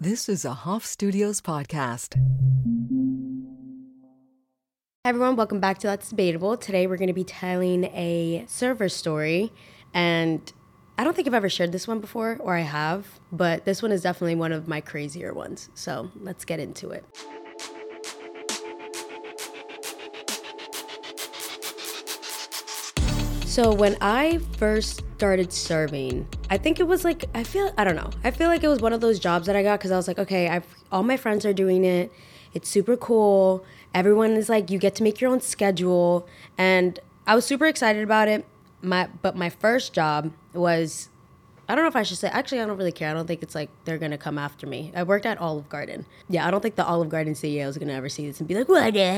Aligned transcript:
This 0.00 0.28
is 0.28 0.44
a 0.44 0.52
Hoff 0.52 0.86
Studios 0.86 1.40
podcast. 1.40 2.14
everyone, 5.04 5.34
welcome 5.34 5.58
back 5.58 5.78
to 5.78 5.88
That's 5.88 6.10
Debatable. 6.10 6.56
Today 6.56 6.86
we're 6.86 6.98
going 6.98 7.08
to 7.08 7.12
be 7.12 7.24
telling 7.24 7.82
a 7.86 8.44
server 8.46 8.88
story, 8.88 9.52
and 9.92 10.52
I 10.96 11.02
don't 11.02 11.16
think 11.16 11.26
I've 11.26 11.34
ever 11.34 11.48
shared 11.48 11.72
this 11.72 11.88
one 11.88 11.98
before, 11.98 12.36
or 12.38 12.56
I 12.56 12.60
have, 12.60 13.08
but 13.32 13.64
this 13.64 13.82
one 13.82 13.90
is 13.90 14.02
definitely 14.02 14.36
one 14.36 14.52
of 14.52 14.68
my 14.68 14.80
crazier 14.80 15.34
ones. 15.34 15.68
So 15.74 16.12
let's 16.20 16.44
get 16.44 16.60
into 16.60 16.90
it. 16.90 17.04
So 23.48 23.72
when 23.72 23.96
I 24.02 24.38
first 24.58 25.02
started 25.16 25.54
serving, 25.54 26.28
I 26.50 26.58
think 26.58 26.80
it 26.80 26.86
was 26.86 27.02
like 27.02 27.24
I 27.34 27.42
feel 27.42 27.72
I 27.78 27.82
don't 27.82 27.96
know. 27.96 28.10
I 28.22 28.30
feel 28.30 28.48
like 28.48 28.62
it 28.62 28.68
was 28.68 28.80
one 28.80 28.92
of 28.92 29.00
those 29.00 29.18
jobs 29.18 29.46
that 29.46 29.56
I 29.56 29.62
got 29.62 29.80
because 29.80 29.90
I 29.90 29.96
was 29.96 30.06
like, 30.06 30.18
okay, 30.18 30.50
I've 30.50 30.66
all 30.92 31.02
my 31.02 31.16
friends 31.16 31.46
are 31.46 31.54
doing 31.54 31.82
it. 31.82 32.12
It's 32.52 32.68
super 32.68 32.94
cool. 32.94 33.64
Everyone 33.94 34.32
is 34.32 34.50
like, 34.50 34.70
you 34.70 34.78
get 34.78 34.94
to 34.96 35.02
make 35.02 35.20
your 35.20 35.30
own 35.30 35.40
schedule, 35.40 36.28
and 36.58 37.00
I 37.26 37.34
was 37.34 37.46
super 37.46 37.64
excited 37.64 38.02
about 38.04 38.28
it. 38.28 38.44
My 38.82 39.08
but 39.22 39.34
my 39.34 39.48
first 39.48 39.94
job 39.94 40.30
was 40.52 41.08
I 41.70 41.74
don't 41.74 41.84
know 41.84 41.88
if 41.88 41.96
I 41.96 42.02
should 42.02 42.18
say. 42.18 42.28
Actually, 42.28 42.60
I 42.60 42.66
don't 42.66 42.76
really 42.76 42.92
care. 42.92 43.10
I 43.10 43.14
don't 43.14 43.26
think 43.26 43.42
it's 43.42 43.54
like 43.54 43.70
they're 43.86 43.98
gonna 43.98 44.18
come 44.18 44.36
after 44.36 44.66
me. 44.66 44.92
I 44.94 45.04
worked 45.04 45.24
at 45.24 45.38
Olive 45.38 45.70
Garden. 45.70 46.04
Yeah, 46.28 46.46
I 46.46 46.50
don't 46.50 46.60
think 46.60 46.76
the 46.76 46.86
Olive 46.86 47.08
Garden 47.08 47.32
CEO 47.32 47.66
is 47.66 47.78
gonna 47.78 47.94
ever 47.94 48.10
see 48.10 48.26
this 48.26 48.40
and 48.40 48.46
be 48.46 48.54
like, 48.54 48.68
"What 48.68 48.92
the 48.92 49.00
hell?" 49.00 49.17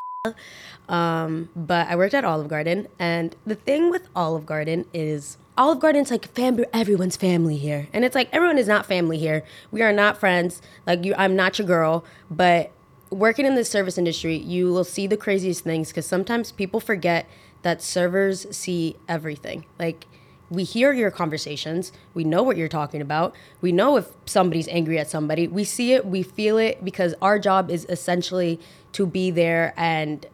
Um, 0.87 1.49
but 1.57 1.89
I 1.89 1.97
worked 1.97 2.13
at 2.13 2.27
Olive 2.27 2.49
Garden, 2.49 2.89
and 2.99 3.35
the 3.47 3.55
thing 3.55 3.89
with 3.89 4.09
Olive 4.15 4.45
Garden 4.45 4.85
is 4.93 5.39
Olive 5.57 5.81
Garden's 5.81 6.11
like 6.11 6.27
fam- 6.35 6.67
everyone's 6.75 7.17
family 7.17 7.57
here, 7.57 7.89
and 7.95 8.05
it's 8.05 8.15
like 8.15 8.29
everyone 8.31 8.59
is 8.59 8.69
not 8.69 8.85
family 8.85 9.17
here. 9.17 9.45
We 9.71 9.81
are 9.81 9.95
not 9.95 10.19
friends. 10.19 10.61
Like 10.87 11.07
you, 11.07 11.15
I'm 11.17 11.37
not 11.37 11.59
your 11.59 11.67
girl, 11.67 12.05
but 12.31 12.71
working 13.09 13.47
in 13.47 13.55
the 13.55 13.65
service 13.65 13.97
industry, 13.97 14.37
you 14.37 14.71
will 14.71 14.85
see 14.85 15.07
the 15.07 15.17
craziest 15.17 15.65
things 15.65 15.89
because 15.89 16.05
sometimes 16.05 16.53
people 16.53 16.81
forget 16.81 17.27
that 17.63 17.81
servers 17.81 18.47
see 18.55 18.97
everything. 19.09 19.65
Like 19.79 20.07
we 20.51 20.65
hear 20.65 20.93
your 20.93 21.11
conversations, 21.11 21.93
we 22.13 22.25
know 22.25 22.43
what 22.43 22.57
you're 22.57 22.69
talking 22.69 23.01
about, 23.01 23.35
we 23.61 23.71
know 23.71 23.97
if 23.97 24.09
somebody's 24.27 24.69
angry 24.69 24.99
at 24.99 25.09
somebody, 25.09 25.47
we 25.47 25.65
see 25.65 25.93
it, 25.93 26.05
we 26.05 26.23
feel 26.23 26.59
it 26.59 26.85
because 26.85 27.15
our 27.23 27.39
job 27.39 27.71
is 27.71 27.87
essentially 27.89 28.59
to 28.93 29.07
be 29.07 29.31
there 29.31 29.73
and 29.77 30.27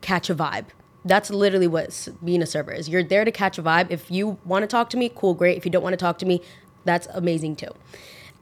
catch 0.00 0.30
a 0.30 0.34
vibe. 0.34 0.66
That's 1.04 1.30
literally 1.30 1.66
what 1.66 2.08
being 2.24 2.42
a 2.42 2.46
server 2.46 2.72
is. 2.72 2.88
You're 2.88 3.02
there 3.02 3.24
to 3.24 3.32
catch 3.32 3.58
a 3.58 3.62
vibe. 3.62 3.90
If 3.90 4.10
you 4.10 4.38
want 4.44 4.62
to 4.62 4.68
talk 4.68 4.88
to 4.90 4.96
me, 4.96 5.10
cool, 5.12 5.34
great. 5.34 5.56
If 5.56 5.64
you 5.64 5.70
don't 5.72 5.82
want 5.82 5.94
to 5.94 5.96
talk 5.96 6.18
to 6.18 6.26
me, 6.26 6.40
that's 6.84 7.08
amazing 7.08 7.56
too. 7.56 7.72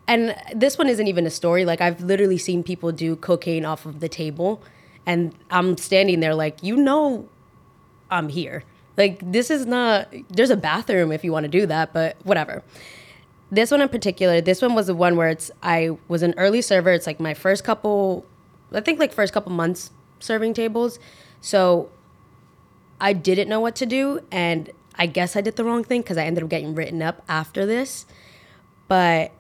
And 0.07 0.37
this 0.55 0.77
one 0.77 0.89
isn't 0.89 1.07
even 1.07 1.25
a 1.25 1.31
story. 1.31 1.65
Like 1.65 1.81
I've 1.81 2.03
literally 2.03 2.37
seen 2.37 2.63
people 2.63 2.93
do 2.93 3.17
cocaine 3.17 3.65
off 3.65 3.87
of 3.87 4.01
the 4.01 4.09
table 4.09 4.63
and 5.07 5.35
I'm 5.51 5.79
standing 5.79 6.21
there 6.21 6.35
like, 6.35 6.63
you 6.63 6.77
know 6.77 7.29
I'm 8.11 8.29
here. 8.29 8.65
Like 9.01 9.33
this 9.33 9.51
is 9.51 9.65
not 9.65 10.13
there's 10.29 10.51
a 10.51 10.59
bathroom 10.59 11.11
if 11.11 11.25
you 11.25 11.33
want 11.33 11.45
to 11.45 11.49
do 11.49 11.65
that, 11.65 11.95
but 11.95 12.19
whatever. 12.23 12.63
This 13.51 13.71
one 13.71 13.81
in 13.81 13.89
particular, 13.89 14.43
this 14.43 14.61
one 14.61 14.75
was 14.75 14.89
the 14.89 14.95
one 14.95 15.17
where 15.17 15.31
it's 15.31 15.51
I 15.63 15.97
was 16.09 16.23
an 16.23 16.35
early 16.37 16.61
server. 16.61 16.93
It's 16.93 17.07
like 17.07 17.19
my 17.19 17.33
first 17.33 17.65
couple 17.65 18.27
I 18.71 18.83
think 18.83 18.99
like 18.99 19.15
first 19.15 19.33
couple 19.33 19.53
months 19.53 19.91
serving 20.19 20.53
tables. 20.53 20.99
So 21.41 21.89
I 23.01 23.15
didn't 23.15 23.49
know 23.49 23.59
what 23.59 23.75
to 23.77 23.87
do 23.87 24.21
and 24.31 24.69
I 24.97 25.07
guess 25.07 25.35
I 25.35 25.41
did 25.41 25.57
the 25.57 25.65
wrong 25.65 25.83
thing 25.83 26.03
because 26.03 26.19
I 26.19 26.27
ended 26.27 26.45
up 26.45 26.51
getting 26.51 26.75
written 26.75 27.01
up 27.01 27.23
after 27.27 27.65
this. 27.65 28.05
But 28.87 29.33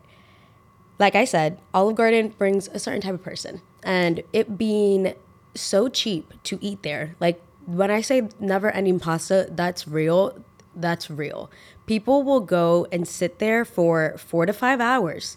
like 0.99 1.15
I 1.15 1.27
said, 1.27 1.61
Olive 1.75 1.97
Garden 1.97 2.29
brings 2.39 2.69
a 2.69 2.79
certain 2.79 3.03
type 3.03 3.13
of 3.13 3.23
person. 3.23 3.61
And 3.83 4.23
it 4.33 4.57
being 4.57 5.13
so 5.55 5.89
cheap 5.89 6.33
to 6.45 6.59
eat 6.63 6.83
there, 6.83 7.15
like 7.21 7.43
when 7.75 7.91
I 7.91 8.01
say 8.01 8.29
never 8.39 8.71
ending 8.71 8.99
pasta, 8.99 9.49
that's 9.51 9.87
real. 9.87 10.37
That's 10.75 11.11
real. 11.11 11.51
People 11.87 12.23
will 12.23 12.41
go 12.41 12.87
and 12.93 13.07
sit 13.07 13.39
there 13.39 13.65
for 13.65 14.17
four 14.19 14.47
to 14.47 14.53
five 14.53 14.81
hours 14.81 15.37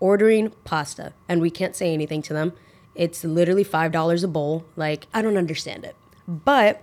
ordering 0.00 0.50
pasta, 0.64 1.12
and 1.28 1.40
we 1.40 1.50
can't 1.50 1.76
say 1.76 1.94
anything 1.94 2.22
to 2.22 2.32
them. 2.32 2.52
It's 2.94 3.22
literally 3.24 3.64
$5 3.64 4.24
a 4.24 4.28
bowl. 4.28 4.64
Like, 4.74 5.06
I 5.14 5.22
don't 5.22 5.36
understand 5.36 5.84
it. 5.84 5.94
But 6.26 6.82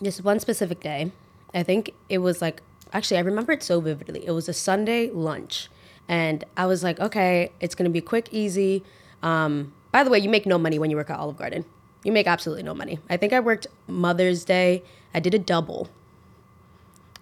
this 0.00 0.20
one 0.20 0.38
specific 0.38 0.80
day, 0.80 1.10
I 1.54 1.62
think 1.62 1.92
it 2.08 2.18
was 2.18 2.42
like, 2.42 2.62
actually, 2.92 3.16
I 3.16 3.20
remember 3.20 3.52
it 3.52 3.62
so 3.62 3.80
vividly. 3.80 4.24
It 4.26 4.32
was 4.32 4.48
a 4.48 4.52
Sunday 4.52 5.10
lunch. 5.10 5.68
And 6.08 6.44
I 6.56 6.66
was 6.66 6.84
like, 6.84 7.00
okay, 7.00 7.52
it's 7.60 7.74
gonna 7.74 7.90
be 7.90 8.02
quick, 8.02 8.28
easy. 8.30 8.84
Um, 9.22 9.72
by 9.90 10.04
the 10.04 10.10
way, 10.10 10.18
you 10.18 10.28
make 10.28 10.44
no 10.46 10.58
money 10.58 10.78
when 10.78 10.90
you 10.90 10.96
work 10.96 11.10
at 11.10 11.18
Olive 11.18 11.38
Garden. 11.38 11.64
You 12.06 12.12
make 12.12 12.28
absolutely 12.28 12.62
no 12.62 12.72
money. 12.72 13.00
I 13.10 13.16
think 13.16 13.32
I 13.32 13.40
worked 13.40 13.66
Mother's 13.88 14.44
Day. 14.44 14.84
I 15.12 15.18
did 15.18 15.34
a 15.34 15.40
double. 15.40 15.88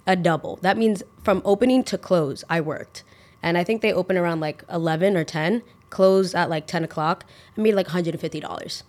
A 0.06 0.14
double. 0.14 0.56
That 0.56 0.76
means 0.76 1.02
from 1.22 1.40
opening 1.42 1.82
to 1.84 1.96
close, 1.96 2.44
I 2.50 2.60
worked. 2.60 3.02
And 3.42 3.56
I 3.56 3.64
think 3.64 3.80
they 3.80 3.94
open 3.94 4.18
around 4.18 4.40
like 4.40 4.62
11 4.70 5.16
or 5.16 5.24
10, 5.24 5.62
close 5.88 6.34
at 6.34 6.50
like 6.50 6.66
10 6.66 6.84
o'clock. 6.84 7.24
I 7.56 7.62
made 7.62 7.74
like 7.74 7.88
$150. 7.88 8.82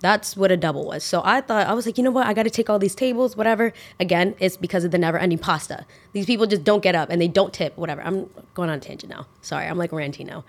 That's 0.00 0.36
what 0.36 0.50
a 0.50 0.56
double 0.56 0.84
was. 0.84 1.04
So 1.04 1.22
I 1.24 1.42
thought, 1.42 1.68
I 1.68 1.72
was 1.72 1.86
like, 1.86 1.96
you 1.96 2.02
know 2.02 2.10
what? 2.10 2.26
I 2.26 2.34
got 2.34 2.42
to 2.42 2.50
take 2.50 2.68
all 2.68 2.80
these 2.80 2.96
tables, 2.96 3.36
whatever. 3.36 3.72
Again, 4.00 4.34
it's 4.40 4.56
because 4.56 4.82
of 4.82 4.90
the 4.90 4.98
never 4.98 5.16
ending 5.16 5.38
pasta. 5.38 5.86
These 6.12 6.26
people 6.26 6.46
just 6.46 6.64
don't 6.64 6.82
get 6.82 6.96
up 6.96 7.08
and 7.08 7.22
they 7.22 7.28
don't 7.28 7.54
tip, 7.54 7.76
whatever. 7.78 8.02
I'm 8.02 8.28
going 8.54 8.68
on 8.68 8.78
a 8.78 8.80
tangent 8.80 9.10
now. 9.10 9.28
Sorry, 9.42 9.68
I'm 9.68 9.78
like 9.78 9.92
ranting 9.92 10.26
now. 10.26 10.44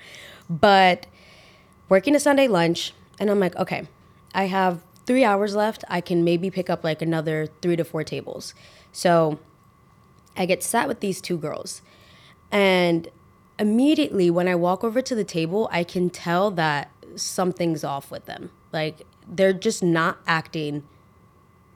But 0.50 1.06
working 1.88 2.16
a 2.16 2.19
Sunday 2.19 2.47
lunch, 2.47 2.94
and 3.19 3.29
I'm 3.29 3.39
like, 3.39 3.56
okay, 3.56 3.88
I 4.37 4.45
have 4.45 4.83
three 5.07 5.23
hours 5.23 5.55
left. 5.55 5.83
I 5.89 5.99
can 5.99 6.23
maybe 6.23 6.51
pick 6.51 6.69
up 6.69 6.83
like 6.83 7.01
another 7.01 7.47
three 7.61 7.75
to 7.75 7.83
four 7.83 8.03
tables. 8.03 8.53
So 8.91 9.39
I 10.37 10.45
get 10.45 10.61
sat 10.61 10.87
with 10.87 10.99
these 10.99 11.19
two 11.19 11.37
girls. 11.37 11.81
And 12.51 13.09
immediately 13.57 14.29
when 14.29 14.47
I 14.47 14.53
walk 14.53 14.83
over 14.83 15.01
to 15.01 15.15
the 15.15 15.23
table, 15.23 15.67
I 15.71 15.83
can 15.83 16.11
tell 16.11 16.51
that 16.51 16.91
something's 17.15 17.83
off 17.83 18.11
with 18.11 18.25
them. 18.27 18.51
Like 18.71 19.01
they're 19.27 19.53
just 19.53 19.81
not 19.81 20.19
acting 20.27 20.83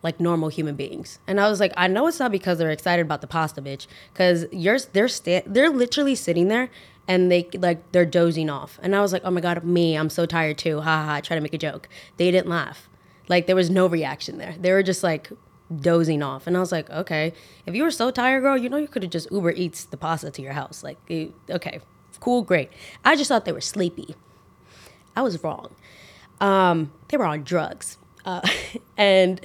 like 0.04 0.20
normal 0.20 0.50
human 0.50 0.76
beings. 0.76 1.18
And 1.26 1.40
I 1.40 1.50
was 1.50 1.60
like, 1.60 1.74
I 1.76 1.88
know 1.88 2.06
it's 2.06 2.20
not 2.20 2.32
because 2.32 2.60
they're 2.60 2.70
excited 2.70 3.04
about 3.04 3.22
the 3.22 3.28
pasta, 3.28 3.62
bitch, 3.62 3.88
because 4.14 4.46
you're 4.52 4.80
they're 4.94 5.08
sta- 5.08 5.44
they're 5.48 5.70
literally 5.70 6.16
sitting 6.16 6.48
there 6.48 6.70
and 7.08 7.32
they 7.32 7.50
like 7.54 7.92
they're 7.92 8.06
dozing 8.06 8.50
off. 8.50 8.80
And 8.82 8.96
I 8.96 9.02
was 9.02 9.14
like, 9.14 9.24
oh 9.26 9.32
my 9.32 9.42
god, 9.42 9.64
me, 9.64 9.96
I'm 9.96 10.10
so 10.10 10.26
tired 10.26 10.58
too. 10.58 10.82
Ha 10.82 10.84
ha. 10.84 11.06
ha. 11.06 11.22
Try 11.22 11.36
to 11.36 11.42
make 11.42 11.54
a 11.54 11.58
joke. 11.58 11.90
They 12.18 12.32
didn't 12.32 12.50
laugh. 12.50 12.90
Like 13.28 13.48
there 13.48 13.56
was 13.56 13.70
no 13.70 13.88
reaction 13.88 14.38
there. 14.38 14.56
They 14.60 14.72
were 14.72 14.84
just 14.84 15.04
like 15.04 15.32
dozing 15.80 16.22
off. 16.22 16.48
And 16.48 16.58
I 16.58 16.60
was 16.60 16.72
like, 16.72 16.90
okay, 16.90 17.34
if 17.66 17.76
you 17.76 17.84
were 17.84 17.92
so 17.92 18.12
tired, 18.12 18.42
girl, 18.42 18.58
you 18.58 18.70
know 18.70 18.78
you 18.78 18.88
could 18.88 19.04
have 19.04 19.12
just 19.12 19.32
Uber 19.32 19.52
Eats 19.52 19.86
the 19.86 19.98
pasta 19.98 20.32
to 20.32 20.42
your 20.42 20.54
house. 20.54 20.84
Like, 20.84 20.98
okay, 21.50 21.80
cool, 22.20 22.42
great. 22.42 22.70
I 23.06 23.16
just 23.16 23.30
thought 23.30 23.46
they 23.46 23.52
were 23.52 23.62
sleepy. 23.62 24.16
I 25.16 25.22
was 25.22 25.44
wrong. 25.44 25.74
Um, 26.40 26.92
they 27.10 27.18
were 27.18 27.26
on 27.26 27.44
drugs. 27.44 27.98
Uh, 28.26 28.42
and 28.98 29.42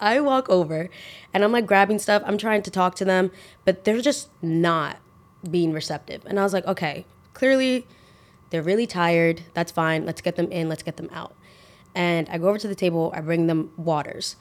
I 0.00 0.20
walk 0.20 0.48
over 0.48 0.88
and 1.32 1.44
I'm 1.44 1.52
like 1.52 1.66
grabbing 1.66 1.98
stuff. 1.98 2.22
I'm 2.24 2.38
trying 2.38 2.62
to 2.62 2.70
talk 2.70 2.94
to 2.96 3.04
them, 3.04 3.30
but 3.64 3.84
they're 3.84 4.00
just 4.00 4.30
not 4.42 4.98
being 5.48 5.72
receptive. 5.72 6.24
And 6.26 6.38
I 6.38 6.42
was 6.42 6.52
like, 6.52 6.66
okay, 6.66 7.04
clearly 7.34 7.86
they're 8.50 8.62
really 8.62 8.86
tired. 8.86 9.42
That's 9.54 9.72
fine. 9.72 10.06
Let's 10.06 10.20
get 10.20 10.36
them 10.36 10.50
in. 10.50 10.68
Let's 10.68 10.82
get 10.82 10.96
them 10.96 11.08
out. 11.12 11.34
And 11.94 12.28
I 12.28 12.38
go 12.38 12.48
over 12.48 12.58
to 12.58 12.68
the 12.68 12.74
table. 12.74 13.12
I 13.14 13.20
bring 13.20 13.46
them 13.46 13.72
waters. 13.76 14.36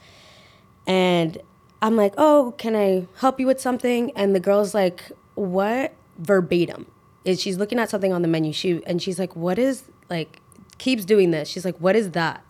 And 0.85 1.37
I'm 1.81 1.95
like, 1.95 2.13
oh, 2.17 2.53
can 2.57 2.75
I 2.75 3.07
help 3.17 3.39
you 3.39 3.47
with 3.47 3.59
something? 3.59 4.11
And 4.15 4.33
the 4.33 4.39
girl's 4.39 4.73
like, 4.73 5.11
what? 5.35 5.93
Verbatim. 6.17 6.87
Is 7.25 7.41
she's 7.41 7.57
looking 7.57 7.77
at 7.77 7.89
something 7.89 8.13
on 8.13 8.21
the 8.21 8.27
menu. 8.27 8.53
She 8.53 8.81
and 8.85 9.01
she's 9.01 9.19
like, 9.19 9.35
what 9.35 9.59
is 9.59 9.83
like 10.09 10.41
keeps 10.77 11.05
doing 11.05 11.31
this. 11.31 11.49
She's 11.49 11.65
like, 11.65 11.77
"What 11.77 11.95
is 11.95 12.11
that?" 12.11 12.43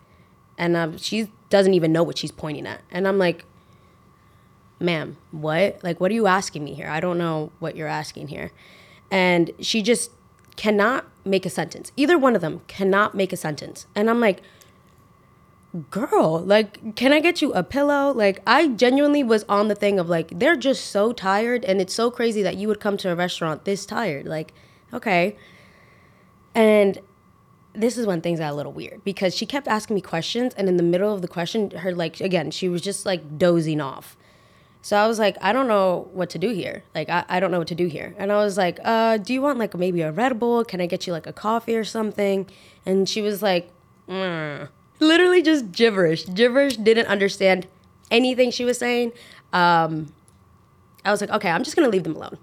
And 0.56 0.76
um, 0.76 0.98
she 0.98 1.30
doesn't 1.50 1.74
even 1.74 1.92
know 1.92 2.02
what 2.02 2.18
she's 2.18 2.32
pointing 2.32 2.66
at. 2.66 2.80
And 2.90 3.06
I'm 3.06 3.18
like, 3.18 3.44
"Ma'am, 4.80 5.16
what? 5.30 5.82
Like, 5.82 6.00
what 6.00 6.10
are 6.10 6.14
you 6.14 6.26
asking 6.26 6.64
me 6.64 6.74
here? 6.74 6.88
I 6.88 7.00
don't 7.00 7.18
know 7.18 7.52
what 7.58 7.76
you're 7.76 7.88
asking 7.88 8.28
here." 8.28 8.52
And 9.10 9.50
she 9.60 9.82
just 9.82 10.10
cannot 10.56 11.06
make 11.24 11.46
a 11.46 11.50
sentence. 11.50 11.92
Either 11.96 12.18
one 12.18 12.34
of 12.34 12.40
them 12.40 12.60
cannot 12.66 13.14
make 13.14 13.32
a 13.32 13.36
sentence. 13.36 13.86
And 13.94 14.10
I'm 14.10 14.20
like, 14.20 14.42
girl, 15.90 16.40
like, 16.40 16.96
can 16.96 17.12
I 17.12 17.20
get 17.20 17.40
you 17.40 17.52
a 17.52 17.62
pillow? 17.62 18.12
Like, 18.12 18.40
I 18.46 18.68
genuinely 18.68 19.22
was 19.22 19.44
on 19.48 19.68
the 19.68 19.74
thing 19.74 19.98
of 19.98 20.08
like, 20.08 20.38
they're 20.38 20.56
just 20.56 20.86
so 20.86 21.12
tired, 21.12 21.64
and 21.64 21.80
it's 21.80 21.94
so 21.94 22.10
crazy 22.10 22.42
that 22.42 22.56
you 22.56 22.68
would 22.68 22.80
come 22.80 22.96
to 22.98 23.10
a 23.10 23.14
restaurant 23.14 23.64
this 23.64 23.86
tired. 23.86 24.26
Like, 24.26 24.52
okay. 24.92 25.36
And 26.54 26.98
this 27.74 27.96
is 27.96 28.06
when 28.06 28.20
things 28.20 28.40
got 28.40 28.52
a 28.52 28.56
little 28.56 28.72
weird 28.72 29.04
because 29.04 29.36
she 29.36 29.46
kept 29.46 29.68
asking 29.68 29.94
me 29.94 30.00
questions 30.00 30.52
and 30.54 30.68
in 30.68 30.76
the 30.76 30.82
middle 30.82 31.14
of 31.14 31.22
the 31.22 31.28
question 31.28 31.70
her 31.70 31.94
like 31.94 32.20
again 32.20 32.50
she 32.50 32.68
was 32.68 32.82
just 32.82 33.06
like 33.06 33.38
dozing 33.38 33.80
off 33.80 34.16
So 34.80 34.96
I 34.96 35.06
was 35.06 35.18
like, 35.18 35.36
I 35.40 35.52
don't 35.52 35.68
know 35.68 36.08
what 36.12 36.30
to 36.30 36.38
do 36.38 36.50
here. 36.50 36.84
Like, 36.94 37.08
I, 37.08 37.24
I 37.28 37.40
don't 37.40 37.50
know 37.50 37.58
what 37.58 37.68
to 37.68 37.74
do 37.74 37.86
here. 37.86 38.14
And 38.16 38.30
I 38.32 38.36
was 38.36 38.56
like, 38.56 38.78
uh, 38.84 39.18
do 39.18 39.32
you 39.32 39.42
want 39.42 39.58
like 39.58 39.76
maybe 39.76 40.02
a 40.02 40.12
Red 40.12 40.38
Bull? 40.38 40.64
Can 40.64 40.80
I 40.80 40.86
get 40.86 41.06
you 41.06 41.12
like 41.12 41.26
a 41.26 41.32
coffee 41.32 41.76
or 41.76 41.84
something? 41.84 42.46
And 42.86 43.08
she 43.08 43.20
was 43.20 43.42
like, 43.42 43.70
mm. 44.08 44.68
literally 45.00 45.42
just 45.42 45.72
gibberish. 45.72 46.26
Gibberish, 46.26 46.76
didn't 46.76 47.06
understand 47.06 47.66
anything 48.10 48.50
she 48.50 48.64
was 48.64 48.78
saying. 48.78 49.12
Um, 49.52 50.12
I 51.04 51.10
was 51.10 51.20
like, 51.20 51.30
okay, 51.30 51.50
I'm 51.50 51.64
just 51.64 51.76
gonna 51.76 51.88
leave 51.88 52.04
them 52.04 52.16
alone. 52.16 52.38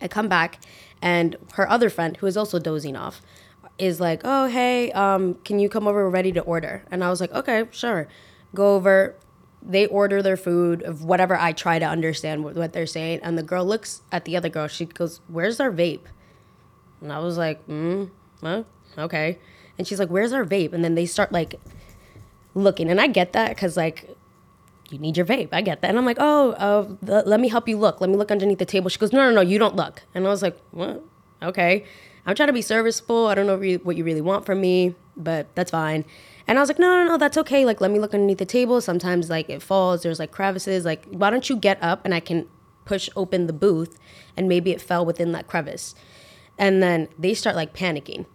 I 0.00 0.08
come 0.08 0.28
back, 0.28 0.60
and 1.00 1.36
her 1.54 1.68
other 1.68 1.88
friend, 1.88 2.16
who 2.18 2.26
is 2.26 2.36
also 2.36 2.58
dozing 2.58 2.96
off, 2.96 3.22
is 3.78 4.00
like, 4.00 4.20
oh, 4.24 4.46
hey, 4.48 4.92
um, 4.92 5.34
can 5.44 5.58
you 5.58 5.68
come 5.68 5.86
over? 5.86 6.04
We're 6.04 6.10
ready 6.10 6.32
to 6.32 6.40
order. 6.40 6.84
And 6.90 7.02
I 7.02 7.10
was 7.10 7.20
like, 7.20 7.32
okay, 7.32 7.64
sure. 7.70 8.08
Go 8.54 8.76
over. 8.76 9.14
They 9.68 9.86
order 9.86 10.22
their 10.22 10.36
food 10.36 10.82
of 10.82 11.02
whatever 11.02 11.36
I 11.36 11.52
try 11.52 11.80
to 11.80 11.84
understand 11.84 12.44
what, 12.44 12.72
they're 12.72 12.86
saying. 12.86 13.20
And 13.22 13.36
the 13.36 13.42
girl 13.42 13.64
looks 13.64 14.02
at 14.12 14.24
the 14.24 14.36
other 14.36 14.48
girl. 14.48 14.68
She 14.68 14.84
goes, 14.84 15.20
where's 15.26 15.58
our 15.58 15.72
vape? 15.72 16.02
And 17.00 17.12
I 17.12 17.18
was 17.18 17.36
like, 17.36 17.66
mm, 17.66 18.10
well, 18.40 18.64
okay. 18.96 19.38
And 19.76 19.86
she's 19.86 19.98
like, 19.98 20.08
where's 20.08 20.32
our 20.32 20.44
vape? 20.44 20.72
And 20.72 20.84
then 20.84 20.94
they 20.94 21.04
start 21.04 21.32
like 21.32 21.56
looking. 22.54 22.90
And 22.90 23.00
I 23.00 23.08
get 23.08 23.32
that 23.32 23.50
because, 23.50 23.76
like, 23.76 24.16
you 24.88 24.98
need 24.98 25.16
your 25.16 25.26
vape. 25.26 25.48
I 25.52 25.62
get 25.62 25.82
that. 25.82 25.88
And 25.88 25.98
I'm 25.98 26.06
like, 26.06 26.18
oh, 26.20 26.52
uh, 26.52 27.22
let 27.26 27.40
me 27.40 27.48
help 27.48 27.68
you 27.68 27.76
look. 27.76 28.00
Let 28.00 28.08
me 28.08 28.16
look 28.16 28.30
underneath 28.30 28.58
the 28.58 28.64
table. 28.64 28.88
She 28.88 28.98
goes, 28.98 29.12
no, 29.12 29.28
no, 29.28 29.34
no, 29.34 29.40
you 29.40 29.58
don't 29.58 29.74
look. 29.74 30.02
And 30.14 30.26
I 30.26 30.30
was 30.30 30.42
like, 30.42 30.56
what? 30.70 31.02
Okay. 31.42 31.84
I'm 32.24 32.34
trying 32.34 32.48
to 32.48 32.52
be 32.52 32.62
serviceable. 32.62 33.26
I 33.26 33.34
don't 33.34 33.46
know 33.46 33.58
what 33.82 33.96
you 33.96 34.04
really 34.04 34.20
want 34.20 34.46
from 34.46 34.60
me, 34.60 34.94
but 35.16 35.52
that's 35.54 35.70
fine. 35.72 36.04
And 36.48 36.58
I 36.58 36.62
was 36.62 36.68
like, 36.68 36.78
no, 36.78 37.02
no, 37.02 37.08
no, 37.08 37.18
that's 37.18 37.36
okay. 37.38 37.64
Like, 37.64 37.80
let 37.80 37.90
me 37.90 37.98
look 37.98 38.14
underneath 38.14 38.38
the 38.38 38.46
table. 38.46 38.80
Sometimes, 38.80 39.28
like, 39.28 39.48
it 39.48 39.62
falls. 39.62 40.02
There's 40.02 40.18
like 40.18 40.30
crevices. 40.30 40.84
Like, 40.84 41.06
why 41.06 41.30
don't 41.30 41.48
you 41.48 41.56
get 41.56 41.82
up 41.82 42.04
and 42.04 42.14
I 42.14 42.20
can 42.20 42.46
push 42.84 43.08
open 43.16 43.48
the 43.48 43.52
booth 43.52 43.98
and 44.36 44.48
maybe 44.48 44.70
it 44.70 44.80
fell 44.80 45.04
within 45.04 45.32
that 45.32 45.48
crevice. 45.48 45.94
And 46.56 46.82
then 46.82 47.08
they 47.18 47.34
start 47.34 47.56
like 47.56 47.74
panicking 47.74 48.26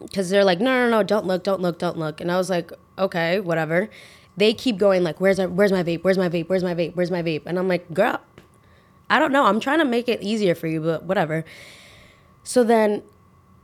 because 0.00 0.30
they're 0.30 0.44
like, 0.44 0.58
no, 0.58 0.72
no, 0.72 0.90
no, 0.90 1.02
don't 1.02 1.26
look, 1.26 1.44
don't 1.44 1.60
look, 1.60 1.78
don't 1.78 1.98
look. 1.98 2.20
And 2.20 2.32
I 2.32 2.38
was 2.38 2.48
like, 2.48 2.72
okay, 2.98 3.40
whatever 3.40 3.90
they 4.36 4.54
keep 4.54 4.78
going 4.78 5.02
like, 5.02 5.20
"Where's 5.20 5.38
our, 5.38 5.48
where's 5.48 5.72
my 5.72 5.82
vape? 5.82 6.02
Where's 6.02 6.18
my 6.18 6.28
vape? 6.28 6.48
Where's 6.48 6.64
my 6.64 6.74
vape? 6.74 6.94
Where's 6.94 7.10
my 7.10 7.22
vape?" 7.22 7.42
And 7.46 7.58
I'm 7.58 7.68
like, 7.68 7.92
"Girl, 7.92 8.20
I 9.10 9.18
don't 9.18 9.32
know. 9.32 9.44
I'm 9.44 9.60
trying 9.60 9.78
to 9.78 9.84
make 9.84 10.08
it 10.08 10.22
easier 10.22 10.54
for 10.54 10.66
you, 10.66 10.80
but 10.80 11.04
whatever." 11.04 11.44
So 12.42 12.64
then 12.64 13.02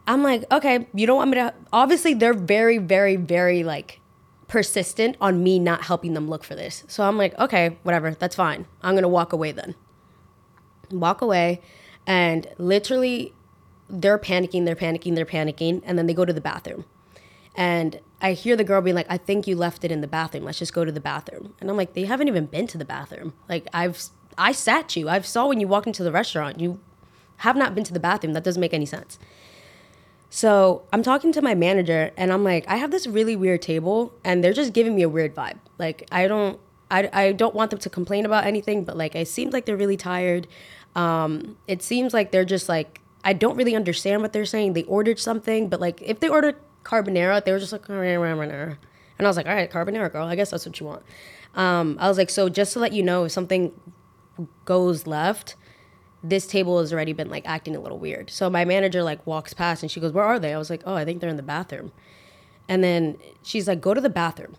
I'm 0.09 0.25
like, 0.25 0.51
"Okay, 0.51 0.89
you 0.93 1.07
don't 1.07 1.17
want 1.17 1.31
me 1.31 1.37
to." 1.37 1.55
Obviously, 1.73 2.15
they're 2.15 2.35
very, 2.35 2.79
very, 2.79 3.15
very 3.15 3.63
like 3.63 4.01
persistent 4.49 5.17
on 5.21 5.43
me 5.43 5.61
not 5.61 5.85
helping 5.85 6.15
them 6.15 6.29
look 6.29 6.43
for 6.43 6.57
this. 6.57 6.83
So 6.89 7.05
I'm 7.05 7.17
like, 7.17 7.39
"Okay, 7.39 7.79
whatever. 7.85 8.11
That's 8.11 8.35
fine. 8.35 8.67
I'm 8.83 8.97
gonna 8.97 9.09
walk 9.09 9.33
away 9.33 9.53
then." 9.53 9.77
Walk 10.91 11.21
away, 11.21 11.61
and 12.07 12.49
literally, 12.59 13.35
they're 13.89 14.19
panicking. 14.19 14.65
They're 14.65 14.75
panicking. 14.75 15.15
They're 15.15 15.27
panicking, 15.27 15.83
and 15.85 15.97
then 15.97 16.07
they 16.07 16.15
go 16.15 16.25
to 16.25 16.33
the 16.33 16.41
bathroom 16.41 16.85
and 17.59 17.99
I 18.23 18.35
hear 18.35 18.55
the 18.55 18.63
girl 18.63 18.81
being 18.81 18.95
like, 18.95 19.11
I 19.11 19.19
think 19.19 19.49
you 19.49 19.57
left 19.57 19.85
it 19.85 19.91
in 19.91 20.01
the 20.01 20.07
bathroom. 20.07 20.45
Let's 20.45 20.61
just 20.61 20.73
go 20.73 20.85
to 20.85 20.93
the 20.93 21.01
bathroom. 21.01 21.55
And 21.61 21.69
I'm 21.69 21.77
like, 21.77 21.95
they 21.95 22.05
haven't 22.05 22.29
even 22.29 22.47
been 22.47 22.69
to 22.69 22.79
the 22.79 22.85
bathroom. 22.85 23.35
Like 23.49 23.67
I've 23.75 24.01
I 24.39 24.53
sat 24.53 24.95
you. 24.95 25.09
I 25.09 25.21
saw 25.21 25.49
when 25.49 25.59
you 25.59 25.67
walked 25.67 25.89
into 25.89 26.05
the 26.05 26.13
restaurant. 26.13 26.61
You 26.61 26.81
have 27.39 27.57
not 27.57 27.75
been 27.75 27.83
to 27.83 27.93
the 27.93 27.99
bathroom. 27.99 28.33
That 28.33 28.45
doesn't 28.45 28.61
make 28.61 28.73
any 28.73 28.87
sense. 28.87 29.19
So 30.31 30.83
I'm 30.93 31.03
talking 31.03 31.33
to 31.33 31.43
my 31.43 31.55
manager 31.55 32.11
and 32.17 32.33
I'm 32.33 32.45
like, 32.45 32.69
I 32.69 32.77
have 32.77 32.91
this 32.91 33.07
really 33.07 33.37
weird 33.37 33.63
table 33.63 34.13
and 34.25 34.45
they're 34.45 34.53
just 34.53 34.73
giving 34.73 34.95
me 34.95 35.03
a 35.03 35.09
weird 35.09 35.35
vibe. 35.35 35.59
Like 35.79 36.07
I 36.13 36.29
don't 36.29 36.61
I, 36.91 37.09
I 37.13 37.33
don't 37.33 37.55
want 37.55 37.71
them 37.71 37.81
to 37.81 37.91
complain 37.91 38.25
about 38.25 38.45
anything, 38.45 38.85
but 38.85 38.97
like 38.97 39.15
it 39.15 39.29
seems 39.29 39.53
like 39.53 39.67
they're 39.67 39.77
really 39.77 39.97
tired. 39.97 40.47
Um, 40.95 41.57
it 41.67 41.83
seems 41.83 42.15
like 42.15 42.31
they're 42.31 42.45
just 42.45 42.69
like 42.69 43.01
I 43.25 43.33
don't 43.33 43.57
really 43.57 43.75
understand 43.75 44.23
what 44.23 44.33
they're 44.33 44.47
saying. 44.47 44.73
They 44.75 44.85
ordered 44.85 45.19
something, 45.19 45.69
but 45.69 45.81
like 45.81 46.01
if 46.03 46.21
they 46.21 46.29
ordered 46.29 46.57
carbonara. 46.89 47.45
They 47.45 47.53
were 47.53 47.59
just 47.59 47.73
like 47.73 47.87
carbonara, 47.87 48.77
and 49.19 49.27
I 49.27 49.29
was 49.29 49.37
like, 49.37 49.47
all 49.47 49.55
right, 49.55 49.71
carbonara, 49.71 50.11
girl. 50.11 50.27
I 50.27 50.37
guess 50.37 50.51
that's 50.51 50.67
what 50.67 50.79
you 50.81 50.87
want. 50.87 51.03
Um, 51.55 51.97
I 52.01 52.09
was 52.09 52.19
like, 52.19 52.31
so 52.31 52.49
just 52.49 52.73
to 52.75 52.79
let 52.79 52.93
you 52.93 53.03
know, 53.03 53.25
if 53.25 53.33
something 53.33 53.73
goes 54.65 55.07
left, 55.07 55.57
this 56.23 56.47
table 56.47 56.81
has 56.81 56.93
already 56.93 57.12
been 57.12 57.31
like 57.31 57.47
acting 57.47 57.76
a 57.76 57.81
little 57.81 57.99
weird. 57.99 58.31
So 58.31 58.50
my 58.50 58.65
manager 58.65 59.03
like 59.03 59.25
walks 59.26 59.55
past 59.55 59.82
and 59.82 59.91
she 59.91 60.00
goes, 60.00 60.12
where 60.12 60.25
are 60.25 60.38
they? 60.38 60.53
I 60.53 60.59
was 60.59 60.70
like, 60.70 60.82
oh, 60.85 60.94
I 60.94 61.05
think 61.05 61.20
they're 61.20 61.31
in 61.31 61.37
the 61.37 61.43
bathroom. 61.43 61.93
And 62.69 62.82
then 62.82 63.17
she's 63.43 63.69
like, 63.69 63.81
go 63.81 63.94
to 63.94 64.00
the 64.00 64.11
bathroom, 64.11 64.56